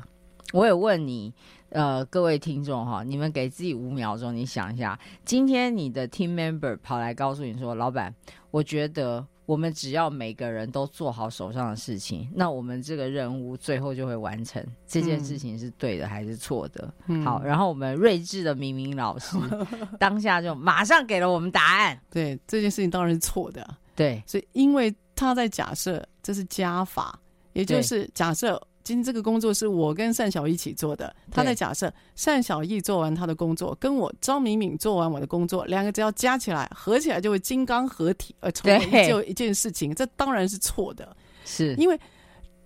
[0.52, 1.34] 我也问你，
[1.70, 8.13] 呃，各位听众哈，你们给自己五秒钟，你想一下，今天你的 team member 跑来告诉你说，老板，
[8.52, 14.63] 我觉得我们只要每个人都做好手上的事情，那我们这个任务最后就会完成。
[14.86, 16.94] 这件事情是对的还是错的？
[17.08, 19.36] 嗯、好，然后我们睿智的明明老师
[20.00, 22.00] 当下就马上给了我们答案。
[22.12, 23.68] 对，这件事情当然是错的。
[23.96, 26.04] 对，所以因为他在假设。
[26.26, 27.19] 这是加法，
[27.52, 31.93] 也就是假设今天这个工作是我跟单小艺一起做的，他在假设
[32.24, 41.76] 单小艺做完他的工作，跟我张敏敏做完我的工作，两个只要加起来合起来就会金刚合体，而成为就一件事情，这当然是错的，是。
[41.76, 41.99] 因为。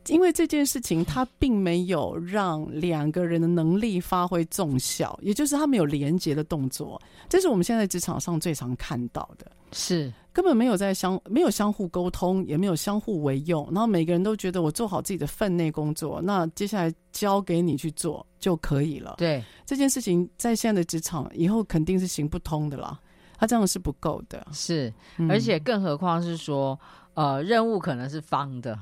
[0.09, 19.15] 因为这件事情，他并没有让两个人的能力发挥重效，也就是他没有连接的动作，这是我们现在职场上最常看到的，是根本没有在相没有相互沟通，也没有相互为用，然后每个人都觉得我做好自己的分内工作，那接下来交给你去做就可以了。
[19.17, 22.99] 对这件事情，在现在的职场以后肯定是行不通的啦，
[23.39, 24.45] 他这样是不够的。
[24.53, 24.93] 是，
[25.27, 26.79] 而且更何况是说，
[27.15, 28.77] 呃，任务可能是方的。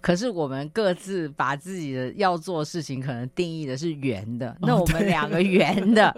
[0.00, 6.16] 可是我们各自把自己的要做的事情可能定义的是圆的，那我们两个圆的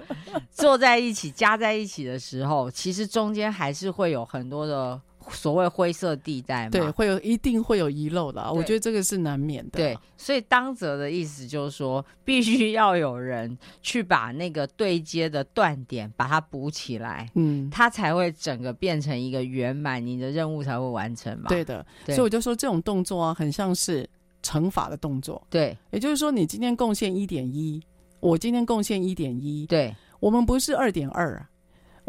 [0.51, 5.01] 坐在一起加在一起的时候，其实中间还是会有很多的。
[5.31, 9.79] 所谓灰色地带嘛，对，会有一定会有遗漏的，我觉得这个是难免的。
[9.79, 21.47] 对，所以当责的意思就是说，必须要有人去把那个对接的断点把它补起来，嗯，它才会整个变成一个圆满，你的任务才会完成嘛。
[21.49, 24.09] 对的，对，所以我就说这种动作啊，很像是
[24.43, 25.43] 乘法的动作。
[25.49, 27.83] 对，也就是说，你今天贡献一点一，
[28.21, 31.47] 我今天贡献一点一，对，我们不是二点二。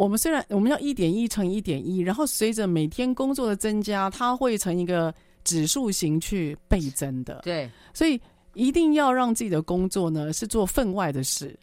[0.02, 7.40] 我们虽然我们要一点一乘一点一，然后随着每天工作的增加，它会成一个指数型去倍增的。
[7.44, 8.20] 对，所以
[8.56, 11.56] 一定要让自己的工作呢是做分外的事。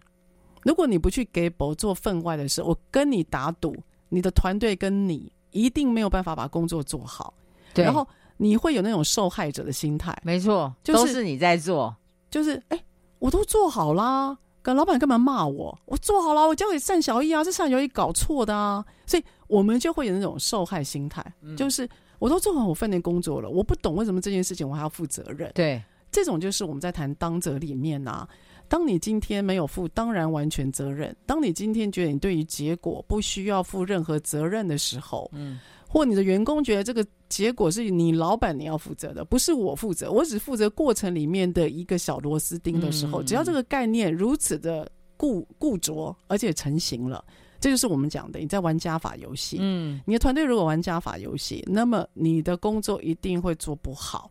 [0.63, 3.75] 如果你不去给博做分外的事，我跟你打赌，
[4.09, 7.35] 你的团队跟你一定没有办法把工作做好。
[7.75, 10.17] 对，然后你会有那种受害者的心态。
[10.23, 11.93] 没错，就是、都是你在做，
[12.31, 12.81] 就是哎，
[13.19, 14.39] 我都做好啦。
[14.75, 15.79] 老板干嘛骂我？
[15.87, 21.89] 我做好了，我交给单小易啊，这单小易搞错的啊，所以我们就会有那种受害心态，嗯、就是
[22.19, 25.51] 我都做好我份内工作了，我不懂为什么这件事情我还要负责任。
[25.55, 28.29] 对，这种就是我们在谈当责里面啊，
[28.69, 35.59] 当你今天没有负当然完全责任，当你今天觉得你对于结果不需要负任何责任的时候，嗯。
[35.89, 44.87] 或你的员工觉得这个结果是你老板你要负责的，不是我负责，我只负责过程里面的一个小螺丝钉的时候，嗯、只要这个概念如此的
[45.17, 47.25] 固固着，而且成型了，
[47.59, 49.57] 这就是我们讲的你在玩加法游戏。
[49.61, 54.31] 嗯，你的团队如果玩加法游戏，那么你的工作一定会做不好，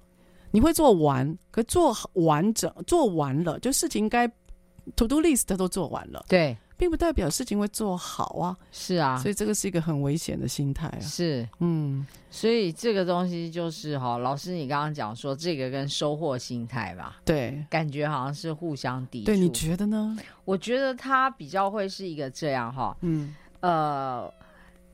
[0.52, 4.28] 你会做完，可做完整做完了，就事情该
[4.96, 6.24] to do list 都做完了。
[6.30, 6.56] 对。
[6.78, 11.00] 并不代表事情会做好啊，是啊，所以这个是一个很危险的心态啊。
[11.02, 19.26] 是，嗯，所以这个东西就是哈，老师你刚刚讲说这个跟收获心态吧，对，感觉好像是互相抵触。
[19.26, 20.16] 对，你觉得呢？
[20.46, 24.32] 我觉得它比较会是一个这样哈，嗯，呃，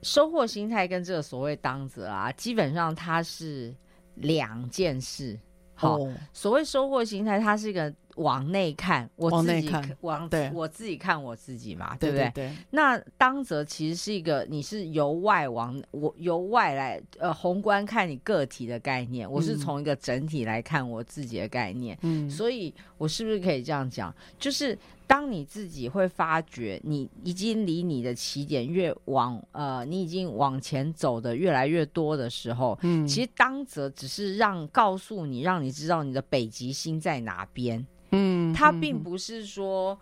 [0.01, 3.75] 收获心态跟这个所谓当责啊，基本上它是
[4.15, 5.37] 两件事。
[5.75, 7.93] 好，哦，所谓收获心态，它是一个。
[8.15, 9.69] 往内看，我自己
[10.01, 12.25] 往，往对我自己看我自己嘛，对不对？
[12.25, 21.97] 对对对，那当则其实是一个，你是由外往我由外来呃宏观看你个体的概念，我是从一个整体来看我自己的概念。
[22.01, 24.13] 嗯，所以我是不是可以这样讲？
[24.37, 24.77] 就是
[25.13, 37.85] 当你自己会发觉你已经离你的起点越往呃，你已经往前走的越来越多的时候，嗯，其实当则只是让告诉你，让你知道你的北极星在哪边。
[38.09, 39.95] 嗯，它并不是说，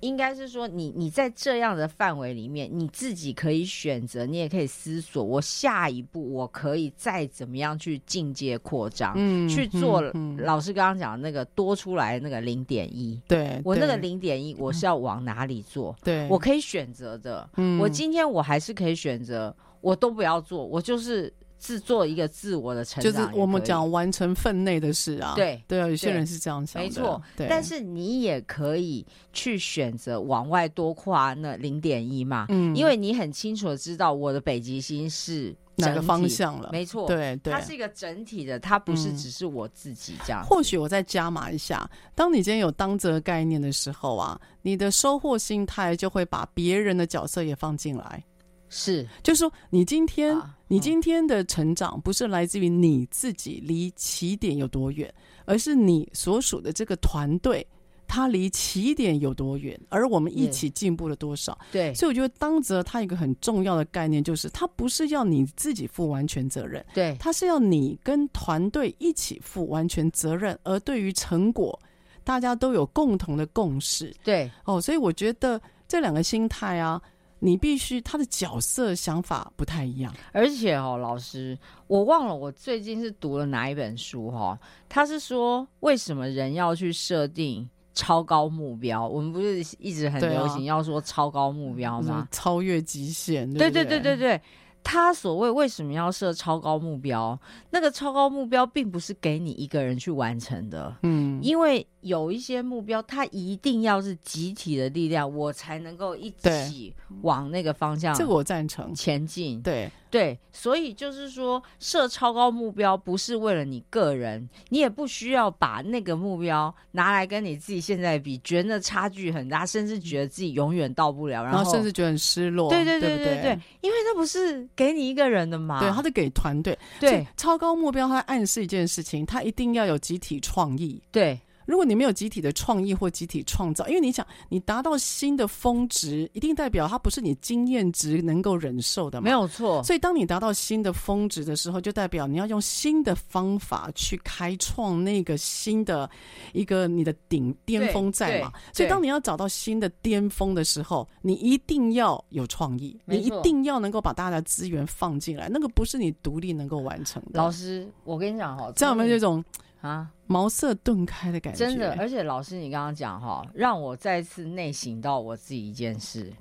[0.00, 10.02] 应该是说你你在这样的范围里面，你自己可以选择，你也可以思索，我下一步我可以再怎么样去进阶扩张，嗯，去做
[10.38, 15.96] 老师刚刚讲的那个多出来那个零点一，对，我那个零点一我是要往哪里做？
[16.02, 21.32] 对，我可以选择的，嗯，我今天我还是可以选择，我都不要做，我就是。
[21.58, 25.34] 自做一个自我的成长，就是我们讲完成分内的事啊。
[25.36, 27.20] 对对啊，有些人是这样想的，没错。
[27.36, 40.44] 对，但是你也可以去选择往外多跨那零点一嘛，嗯，因为你很清楚的知道我的北极星是哪个方向了，没错，对对，它是一个整体的，它不是只是我自己这样。
[40.44, 48.22] 或许我再加码一下，当你今天有当责概念的时候啊，你的收获心态就会把别人的角色也放进来。
[48.68, 50.36] 是，就是说，你今天、
[50.68, 55.12] 你今天的成长不是来自于你自己离起点有多远，
[55.44, 57.64] 而是你所属的这个团队，
[58.08, 61.56] 它离起点有多远，而我们一起进步了多少。
[61.70, 71.78] 对，所以我觉得当责它一个很重要的概念就是，它不是要你自己负完全责任，对，它是要你跟团队一起负完全责任，而对于成果，
[72.24, 74.12] 大家都有共同的共识。
[74.24, 77.00] 对，哦，所以我觉得这两个心态啊。
[77.46, 80.12] 你必须他的角色想法不太一样。
[80.32, 89.06] 而且哦，老师，我忘了我最近是读了哪一本书哈、哦，他是说为什么人要去设定超高目标？
[89.06, 92.14] 我们不是一直很流行要说超高目标吗？
[92.14, 94.40] 啊、超越极限，对对对对对。
[94.82, 97.36] 他所谓为什么要设超高目标？
[97.70, 108.14] 那个超高目标并不是给你一个人去完成的，嗯，因为有一些目标，它一定要是集体的力量，我才能够一起往那个方向。
[108.14, 109.60] 这个我赞成前进。
[109.62, 109.90] 对。
[110.08, 122.70] 对，所以就是说，设超高目标不是为了你个人，你也不需要把那个目标拿来跟你自己现在比，觉得差距很大，甚至觉得自己永远到不了，然后，甚至觉得很失落。
[122.70, 126.78] 对对对对对，对，对，因为那不是给你一个人的嘛，对，他是给团队。
[126.98, 131.02] 对，超高目标它暗示一件事情，它一定要有集体创意。
[131.10, 131.38] 对。
[131.66, 139.24] 如果你没有集体的创意或集体创造，因为你想你达到新的峰值，一定代表它不是你经验值能够忍受的嘛？
[139.24, 139.82] 没有错。
[139.82, 146.08] 所以当你达到新的峰值的时候，就代表你要用新的方法去开创那个新的
[146.52, 148.52] 一个你的顶巅峰在嘛？
[148.72, 157.30] 所以当你要找到新的巅峰的时候，你一定要有创意，你一定要能够把大家的资源放进来，那个不是你独立能够完成的。
[157.32, 159.44] 老师，我跟你讲哈，这样有没有这种？
[159.86, 161.94] 啊，茅塞顿开的感觉，真的。
[161.98, 166.32] 而且老师，你刚刚讲哈，让我再次内省到我自己一件事。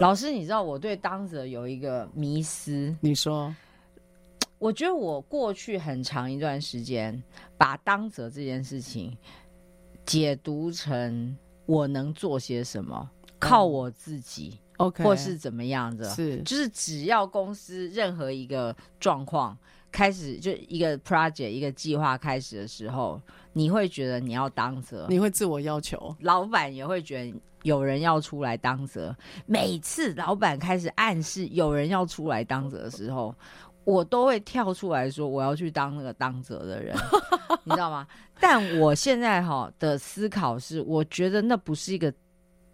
[0.00, 2.94] 老师，你知道我对当责有一个迷思。
[3.00, 3.54] 你说，
[4.58, 7.22] 我觉得我过去很长一段时间，
[7.56, 9.16] 把当责这件事情
[10.04, 11.36] 解读成
[11.66, 19.56] 我能做些什么，靠我自己，OK，或是怎么样的，是，就是只要公司任何一个状况。
[19.90, 23.20] 开始就一个 project 一个计划开始的时候，
[23.52, 29.16] 你会觉得你要当责，你会自我要求，老板也会觉得有人要出来当责。
[29.46, 33.34] 每次老板开始暗示有人要出来当责的时候，
[33.84, 36.96] 我都会跳出来说我要去当那个当责的人，
[37.64, 38.06] 你知道吗？
[38.38, 42.12] 但我现在哈的思考是，我觉得那不是一个。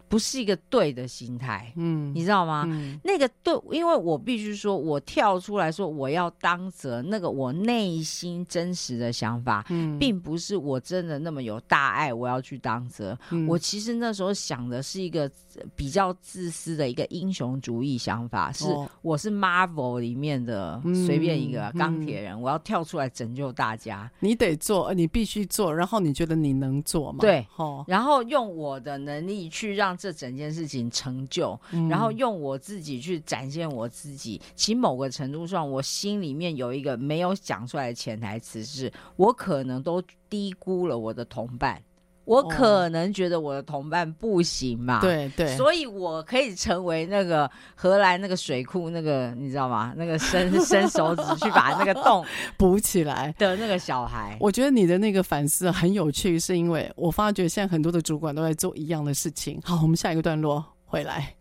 [0.07, 2.65] 不是一个对的心态，嗯，你知道吗？
[2.67, 13.17] 嗯、那个对，因为我必须说，我跳出来说我要当责，那个我内心真实的想法，嗯，并不是我真的那么有大爱，我要去当责。
[13.31, 15.29] 嗯、我其实那时候想的是一个
[15.75, 18.65] 比较自私的一个英雄主义想法，是
[19.01, 24.09] 我是 Marvel 里面的随便一个钢铁人，我要跳出来拯救大家。
[24.19, 27.17] 你得做，你必须做，然后你觉得你能做吗？
[27.21, 29.94] 对，哦、然后用我的能力去让。
[29.97, 34.41] 这整件事情成就，然后用我自己去展现我自己。
[34.55, 41.81] 其某个程度上，我心里面有一个没有讲出来的潜台词，是我可能都低估了我的同伴。
[42.25, 49.93] 我可能觉得我的同伴不行嘛，对对，所以我可以成为那个荷兰那个水库那个你知道吗？
[49.95, 52.25] 那个伸 伸手指去把那个洞
[52.57, 54.37] 补起来的那个小孩。
[54.39, 59.59] 我觉得你的那个反思很有趣，是因为我发觉现在很多的主管都在做一样的事情。
[59.63, 61.35] 好，我们下一个段落回来。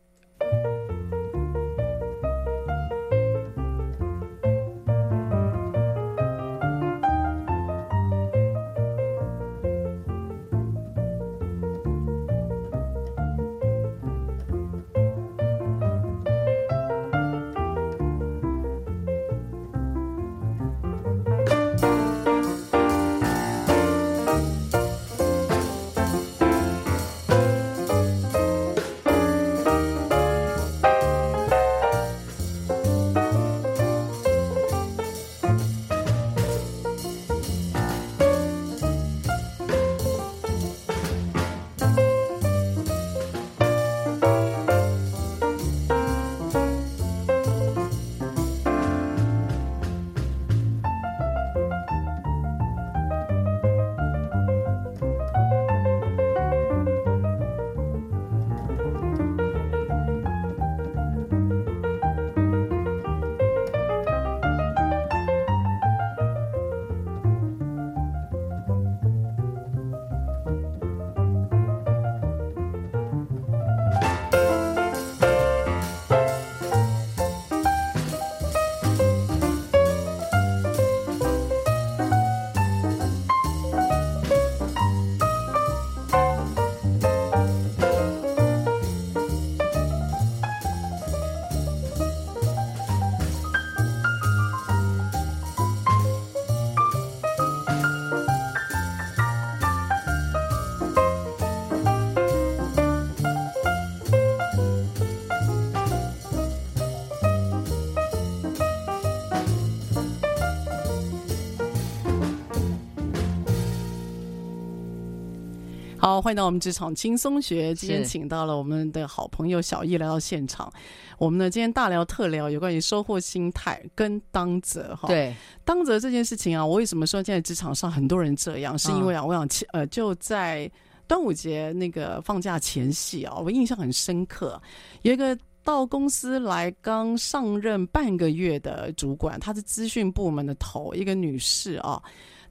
[116.05, 117.75] 好，欢迎到我们职场轻松学。
[117.75, 120.71] 今天请到了我们的好朋友小易来到现场。
[121.17, 125.09] 我们呢，今天大聊特聊有关于收获心态跟当责哈。
[125.09, 125.35] 对，
[125.65, 128.79] 当责这件事情啊，我为什么说现在职场上很多人这样？
[128.79, 130.71] 是因为啊，我想呃，就在
[131.09, 134.61] 端午节那个放假前夕啊，我印象很深刻，
[135.01, 142.03] 有一个到公司来刚上任半个月的主管，她是资讯部门的头，一个女士啊。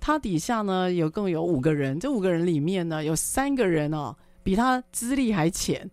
[0.06, 5.90] 他底下呢，有共有五个人，这五个人里面呢，有三个人哦，比他资历还浅，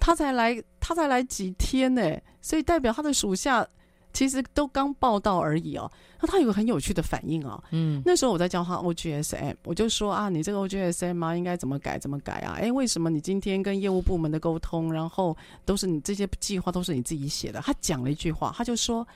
[0.00, 2.02] 他才来他才来几天呢，
[2.42, 3.64] 所以代表他的属下
[4.12, 5.88] 其实都刚报道而已哦。
[6.20, 12.56] 那他有个很有趣的反应哦，嗯，那时候我在教他 OGSM，我就说啊，你这个 OGSM 啊，应该怎么改怎么改啊？
[12.60, 17.60] 哎，为什么你今天跟业务部门的沟通，然后都是你这些计划都是你自己写的？
[17.60, 19.06] 他讲了一句话，他就说，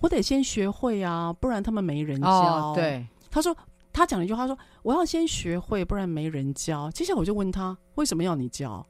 [0.00, 2.28] 我得先学会啊，不然他们没人教。
[2.28, 3.06] 哦，对。
[3.30, 3.56] 他说
[3.92, 6.90] ：“他讲了一句话，说我要先学会，不然没人教。
[6.90, 8.86] 接下来我就问他，为什么要你教？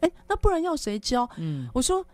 [0.00, 1.28] 哎，那不然要谁教？
[1.36, 2.04] 嗯，我说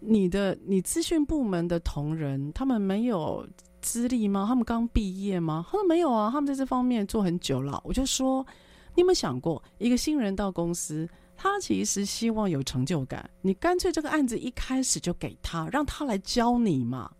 [0.00, 3.46] 你的你资讯部门的同仁，他们没有
[3.80, 4.44] 资历吗？
[4.46, 5.64] 他们刚毕业吗？
[5.66, 7.80] 他说没有啊，他们在这方面做很久了。
[7.84, 8.44] 我就说，
[8.94, 17.10] 你有没有想过，一个新人到公司，他其实希望有成就感，你干脆这个案子一开始就给他，让他来教你嘛，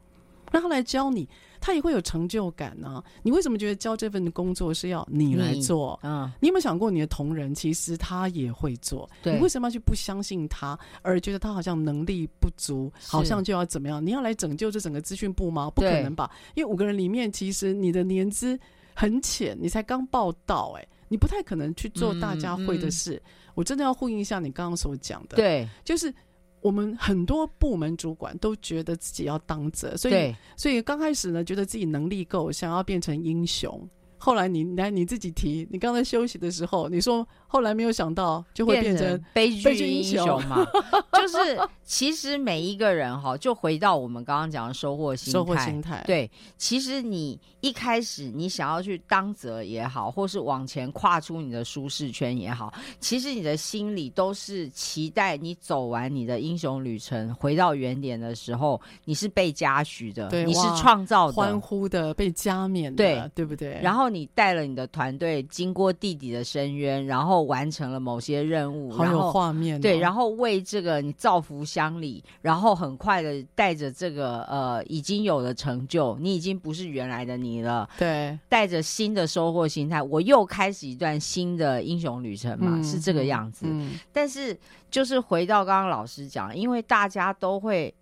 [0.51, 1.29] 让他来教你。”
[1.67, 3.05] 他也会有成就感呢、啊。
[3.25, 5.99] 你为什么觉得教这份工作是要你来做？
[6.05, 9.11] 嗯，你有没有想过你的同仁其实他也会做？
[9.21, 14.05] 对，你为什么要去不相信他，而觉得他好像能力不足，好像就要怎么样？
[14.05, 15.69] 你要来拯救这整个资讯部吗？
[15.69, 16.31] 不可能吧？
[16.55, 18.57] 因为五个人里面，其实你的年资
[18.95, 23.15] 很浅，你才刚报道、欸，哎，你不太可能去做大家会的事。
[23.15, 26.15] 嗯嗯、我真的要呼应一下你刚刚所讲的，对，就是。
[26.61, 33.89] 我们很多部门主管都觉得自己要当责，所以所以刚开始呢，觉得自己能力够，想要变成英雄。
[34.19, 40.67] 后来你来你自己提，你刚才休息的时候，你说后来没有想到就会变成悲剧英雄嘛？
[41.13, 45.39] 就是其实每一个人哈，就回到我们刚刚讲的收获心态。
[45.39, 63.81] 收获心态，对，其实你一开始你想要去当责也好，或是往前跨出你的舒适圈也好，其实你的心里都是期待你走完你的英雄旅程，回到原点的时候，你是被嘉许的，对，你是创造的、欢呼的、被加冕的，对，对不对？
[63.83, 69.83] 然后你带了你的团队经过地底的深渊，然后完成了某些任务，好有画面、哦。
[69.83, 77.89] 对，然后为这个你造福乡里，然后很快的带着这个呃已经有的成就，你已经不是原来的你了。
[77.99, 83.67] 对，带着新的收获心态，我又开始一段新的英雄旅程嘛，嗯、是这个样子。
[84.13, 84.59] 但是
[84.91, 87.95] 就是回到刚刚老师讲，因为大家都会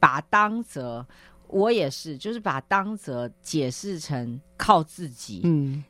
[0.00, 1.04] 把当责，
[1.48, 5.40] 我也是，就是把当责解释成靠自己，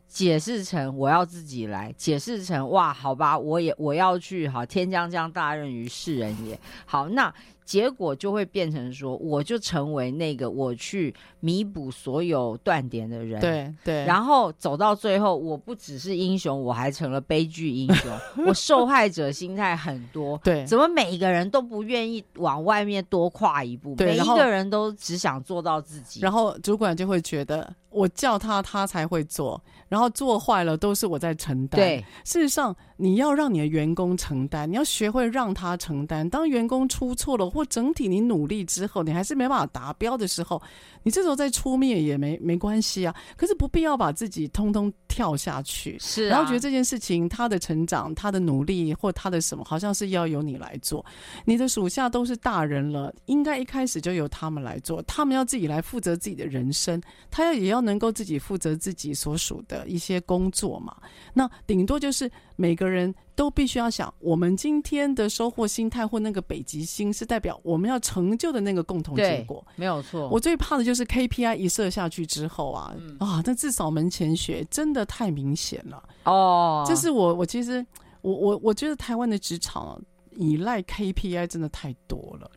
[0.09, 7.33] 解释成我要自己来，解释成哇，好吧，我也我要去，好，天将降大任于世人也，好，那。
[7.69, 13.39] 结果就会变成说，我就成为那个我去弥补所有断点的人。
[13.43, 14.07] 对对。
[14.07, 18.11] 然后走到最后，我不只是英雄，我还成了悲剧英雄。
[18.49, 20.41] 我受害者心态很多。
[20.43, 20.65] 对。
[20.65, 23.95] 怎么每一个人都不愿意往外面多跨一步？
[23.99, 26.21] 每一个人都只想做到自己。
[26.21, 29.61] 然后主管就会觉得，我叫他，他才会做。
[29.89, 31.81] 然后做坏了都是我在承担。
[31.81, 36.29] 对，事实上你要让你的员工承担，你要学会让他承担。
[36.29, 40.61] 当员工出错了，或整体你努力之后，你还是没办法达标的时候，
[41.03, 43.15] 你这时候再出面也没没关系啊。
[43.35, 46.29] 可是不必要把自己通通跳下去，是、啊。
[46.29, 51.03] 然后觉得这件事情他的成长、他的努力或他的什么，好像是要由你来做。
[51.47, 55.01] 你的属下都是大人了，应该一开始就由他们来做。
[55.05, 59.89] 他们要自己来负责自己的人生，他要也要能够自己负责自己所属的。
[59.89, 60.95] 一些工作嘛，
[61.33, 69.67] 那顶多就是每个人都必须要想，我们今天的收获心态或那个北极星，是代表我们要成就的那个共同结果。
[69.77, 70.29] 没有错。
[70.29, 76.03] 我最怕的就是 KPI 一设下去之后啊，嗯、啊，那至少门前雪真的太明显了。
[76.25, 77.85] 哦，这是我我其实
[78.21, 79.99] 我我我觉得台湾的职场啊
[80.37, 82.51] 依赖 KPI 真的太多了。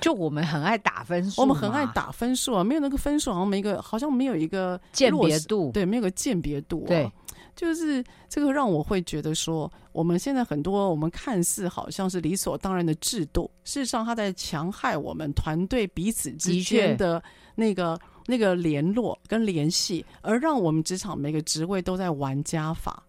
[0.00, 6.88] 就我们很爱打分数，我们很爱打分数啊，没有那个分数，好像没一个，好像没有一个鉴别度，对，没有个鉴别度啊。
[6.88, 7.12] 对，
[7.54, 17.22] 就是这个让我会觉得说，我们现在很多我们看似好像是理所当然的制度，事实上它在强害我们团队彼此之间的
[17.54, 23.02] 那个那个联络跟联系，而让我们职场每个职位都在玩加法。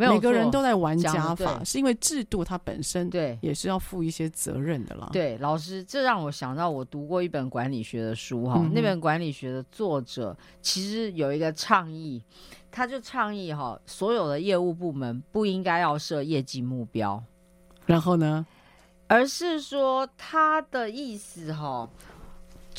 [0.00, 5.10] 没有每个人都在玩加法，是因为制度它本身对也是要负一些责任的啦。
[5.12, 12.22] 对，老师，这让我想到我读过一本管理学的书哈，嗯那本管理学的作者其实有一个倡议，
[12.70, 17.22] 他就倡议哈，所有的业务部门不应该要设业绩目标，
[17.84, 18.46] 然后呢？
[19.06, 21.90] 而是说他的意思哈，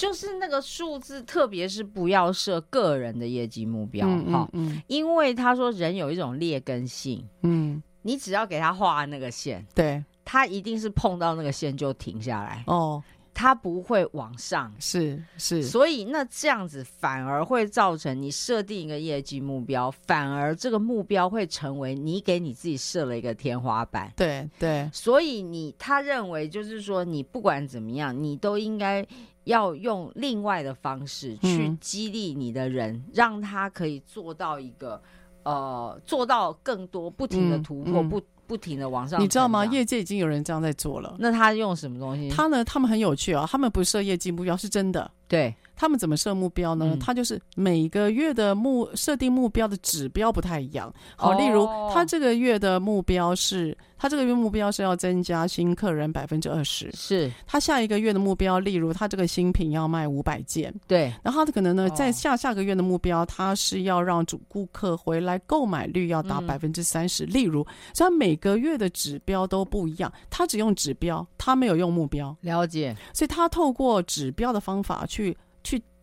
[0.02, 4.82] 就是那个数字，特别是不要设个人的业绩目标哈，嗯嗯。
[4.88, 13.04] 因为他说人有一种劣根性，嗯，你只要给他画那个线，对，他一定是碰到那个线就停下来，哦，
[13.34, 14.72] 他不会往上。
[14.80, 24.12] 是是，所以那这样子反而会造成你设定一个业绩目标，反而这个目标会成为你给你自己设了一个天花板。
[24.16, 29.06] 对对，所以你他认为就是说，你不管怎么样，你都应该
[29.46, 35.02] 要用另外的方式去嗯激励你的人，让他可以做到一个
[35.44, 38.22] 呃，做到更多，不停的突破，嗯嗯不
[38.52, 39.22] 不停的往上。
[39.22, 39.66] 你知道吗？
[39.68, 41.16] 业界已经有人这样在做了。
[41.18, 42.28] 那他用什么东西？
[42.28, 42.66] 他呢？
[42.66, 45.10] 他们很有趣啊、哦，他们不设业绩目标是真的。
[45.30, 45.56] 对。
[45.76, 46.92] 他们怎么设目标呢？
[46.94, 50.94] 嗯、他就是每个月的目设定目标的指标不太一样。
[51.16, 56.92] 好，例如他这个月的目标是，他这个月目标是要增加新客人百分之二十。
[56.94, 57.32] 是。
[57.48, 60.74] 他下一个月的目标，例如他这个新品要卖五百件。
[60.88, 61.12] 对。
[61.24, 67.26] 然后他可能呢，哦、在下下个月的目标，他是要让主顾客回来购买率要达百分之三十。
[67.26, 70.12] 例如，所以他每个月的指标都不一样。
[70.30, 72.36] 他只用指标，他没有用目标。
[72.42, 72.96] 了解。
[73.14, 75.36] 所以他透过指标的方法去。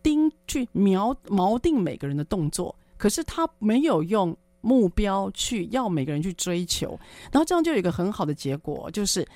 [0.09, 6.99] 去盯去描锚定每个人的动作，可是他没有用目标去要每个人去追求，
[7.31, 9.27] 然后这样就有一个很好的结果，就是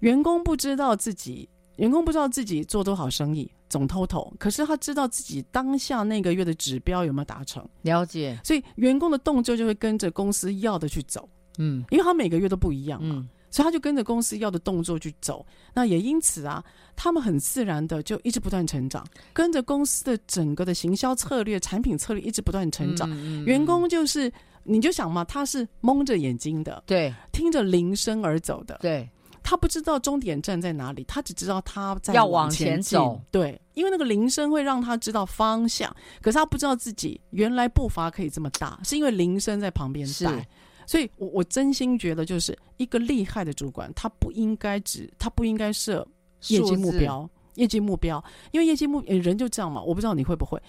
[0.00, 7.66] 员工不知道自己员工不知道自己做多少生意总 total，可是他知道自己当下那个月的指标有没有达成。
[7.82, 11.28] 了解，所以员工的动作就会跟着公司要的去走，
[11.58, 13.16] 嗯，因为他每个月都不一样嘛。
[13.16, 15.44] 嗯所以他就跟着公司要的动作去走，
[15.74, 23.10] 那也因此啊，他们很自然的就一直不断成长，跟着公司的整个的行销策略、产品策略一直不断成长。
[23.10, 24.32] 嗯嗯、员工就是，
[24.62, 29.08] 你就想嘛，他是蒙着眼睛的，对，听着铃声而走的，对，
[29.42, 40.46] 他不知道终点站在哪里，他只知道他在要往前前走，对，因为那个铃声会让他知道方向，可是他不知道自己原来步伐可以这么大，是因为铃声在旁边带。
[40.90, 46.04] 所以我，我我真心觉得，就是一个厉害的主管，他不应该只，他不应该设
[46.48, 48.20] 业绩目标，业绩目标，
[48.50, 49.80] 因为业绩目人就这样嘛。
[49.80, 50.60] 我不知道你会不会，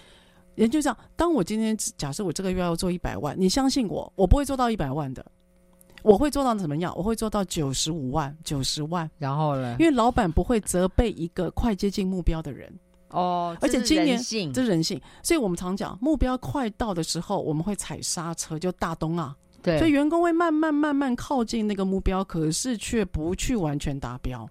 [0.54, 0.96] 人就这样。
[1.16, 5.26] 当我今天假设我这个月要做一百万，你相信我，我不会做到一百万的，
[6.04, 6.94] 我会做到怎么样？
[6.96, 9.10] 我会做到九十五万、九十万。
[9.18, 9.74] 然后呢？
[9.80, 12.72] 因为老板不会责备一个快接近目标的人
[13.08, 14.16] 哦，而且今年
[14.52, 15.02] 这人性。
[15.20, 19.36] 所以我们常讲，目标快到的时候，我们会踩刹车，就大东啊。
[19.62, 24.48] 对，所以员工会慢慢慢慢靠近那个目标，可是却不去完全达标，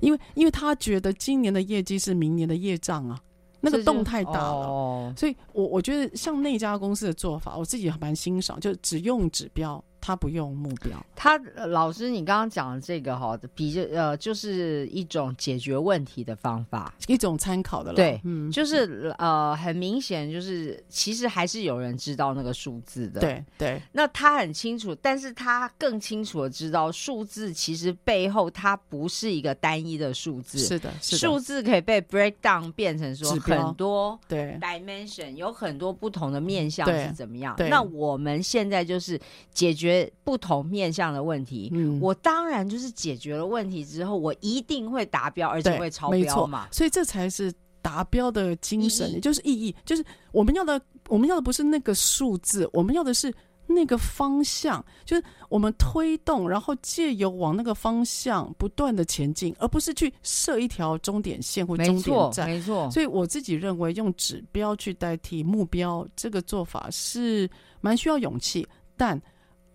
[0.00, 3.20] 因为因为他觉得今年的业绩是明年的业障啊，
[3.60, 4.66] 那个洞太大了。
[4.66, 9.82] 哦、所以我我觉得像那家公司的做法，我自己还蛮欣赏，就只用指标。
[10.00, 17.96] 他不用目标，他、呃、老师，你刚刚讲的这个哈，比较呃，就是一种解决问题的方法，一种参考的了。
[17.96, 23.82] 对，嗯，就是呃，很明显就是其实还是有人知道那个数字的，对对。
[23.92, 37.56] 那他很清楚，但是他更清楚的知道数字其实背后它不是一个单一的数字，是的，是的，数字可以被 break down 变成说很多对 dimension，有很多不同的面向是怎么样？
[37.56, 39.20] 对，那我们现在就是
[39.52, 39.87] 解决。
[40.24, 46.68] 不同面向的问题，嗯，我当然就是解决了问题之后，我一定会达标，而且会超标嘛。
[46.70, 53.32] 所以这才是达标的精神，也就是意义，就是我们要的，我们要的不是那个数字，我们要的是
[53.66, 62.48] 那个方向，就是我们推动，然后借由往那个方向不断的前进，而不是去设一条终点线或终点站。
[62.48, 67.48] 没错，所以我自己认为用指标去代替目标，这个做法是
[67.80, 68.66] 蛮需要勇气，
[68.96, 69.20] 但。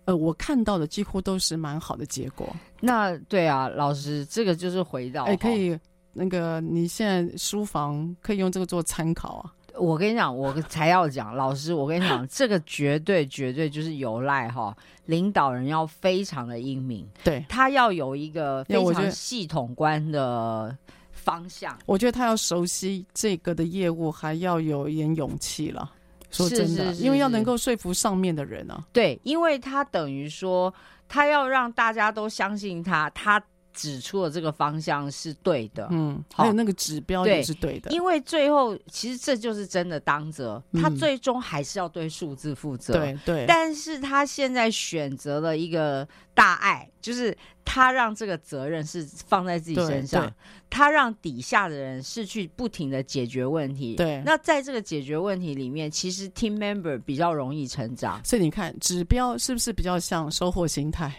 [0.06, 2.46] 呃，我看到的几乎都是蛮好的结果。
[2.80, 5.78] 那对啊，老师，这个就是回到，哎，可以，
[6.12, 9.52] 那个你现在书房可以用这个做参考啊。
[9.76, 14.76] 我跟你讲，我才要讲，老师，我跟你讲，这个绝对绝对就是有赖哈，
[15.06, 20.76] 领导人要非常的英明，对，他要有一个非常系统观的
[21.10, 21.76] 方向。
[21.86, 25.90] 我觉得他要熟悉这个的业务，还要有一点勇气了。
[26.34, 28.84] 说真的，是是是是，因为要能够说服上面的人啊。
[28.92, 30.74] 对，因为他等于说，
[31.08, 33.40] 他要让大家都相信他，他
[33.74, 43.44] 指出的这个方向是对的，嗯，还有那个指标也是对的，因为最后其实这就是真的当责，嗯、他最终还是要对数字负责，对对。
[43.46, 50.32] 但是他现在选择了一个大爱，就是他让这个责任是放在自己身上，
[50.70, 54.22] 他让底下的人是去不停的解决问题，对。
[54.24, 61.12] 那在这个解决问题里面，其实 team member 比较容易成长，所以你看指标是不是比较像收获心态？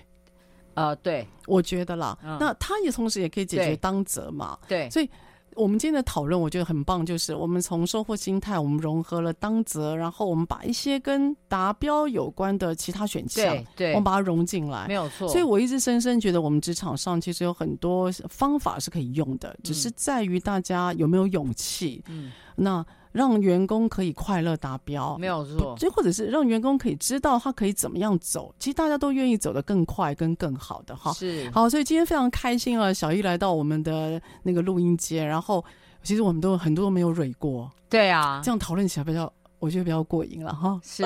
[0.75, 5.09] 呃，对，我觉得啦，嗯、那他也同时也可以解决当责嘛，对，所以
[5.55, 13.89] 我们今天的讨论我觉得很棒，就是我们从收获心态，我们融合了当责，然后我们把一些跟达标有关的其他选项，对，对。
[13.91, 15.27] 我们把它融进来，没有错。
[15.29, 22.03] 所以我一直深深觉得，我们职场上其实有很多方法是可以用的，只是在于大家有没有勇气。
[22.07, 22.85] 嗯，那。
[23.15, 25.73] 让员工可以快乐达标，没有错。
[25.79, 31.13] 就或者是让员工可以知道他可以怎么样走，其实大家都愿意走得更快跟更好的哈。
[31.13, 35.63] 是好，所以今天非常开心啊，小易来到我们的那个录音间，然后
[36.03, 40.79] 其实我们都很多都没有蕊过，对啊，这样讨论起来比较，我觉得比较过瘾了哈。
[40.83, 41.03] 是，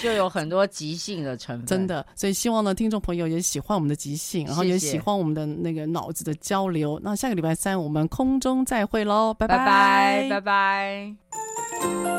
[0.00, 2.04] 就有很多即兴的成分， 真的。
[2.14, 6.96] 所以希望呢，听众朋友也喜欢我们的即兴，然后也喜欢我们的那个脑子的交流。
[6.98, 7.04] 谢谢。
[7.04, 10.28] 那下个礼拜三我们空中再会喽，拜拜拜拜拜拜。
[10.30, 11.27] 拜拜。
[11.80, 12.17] thank you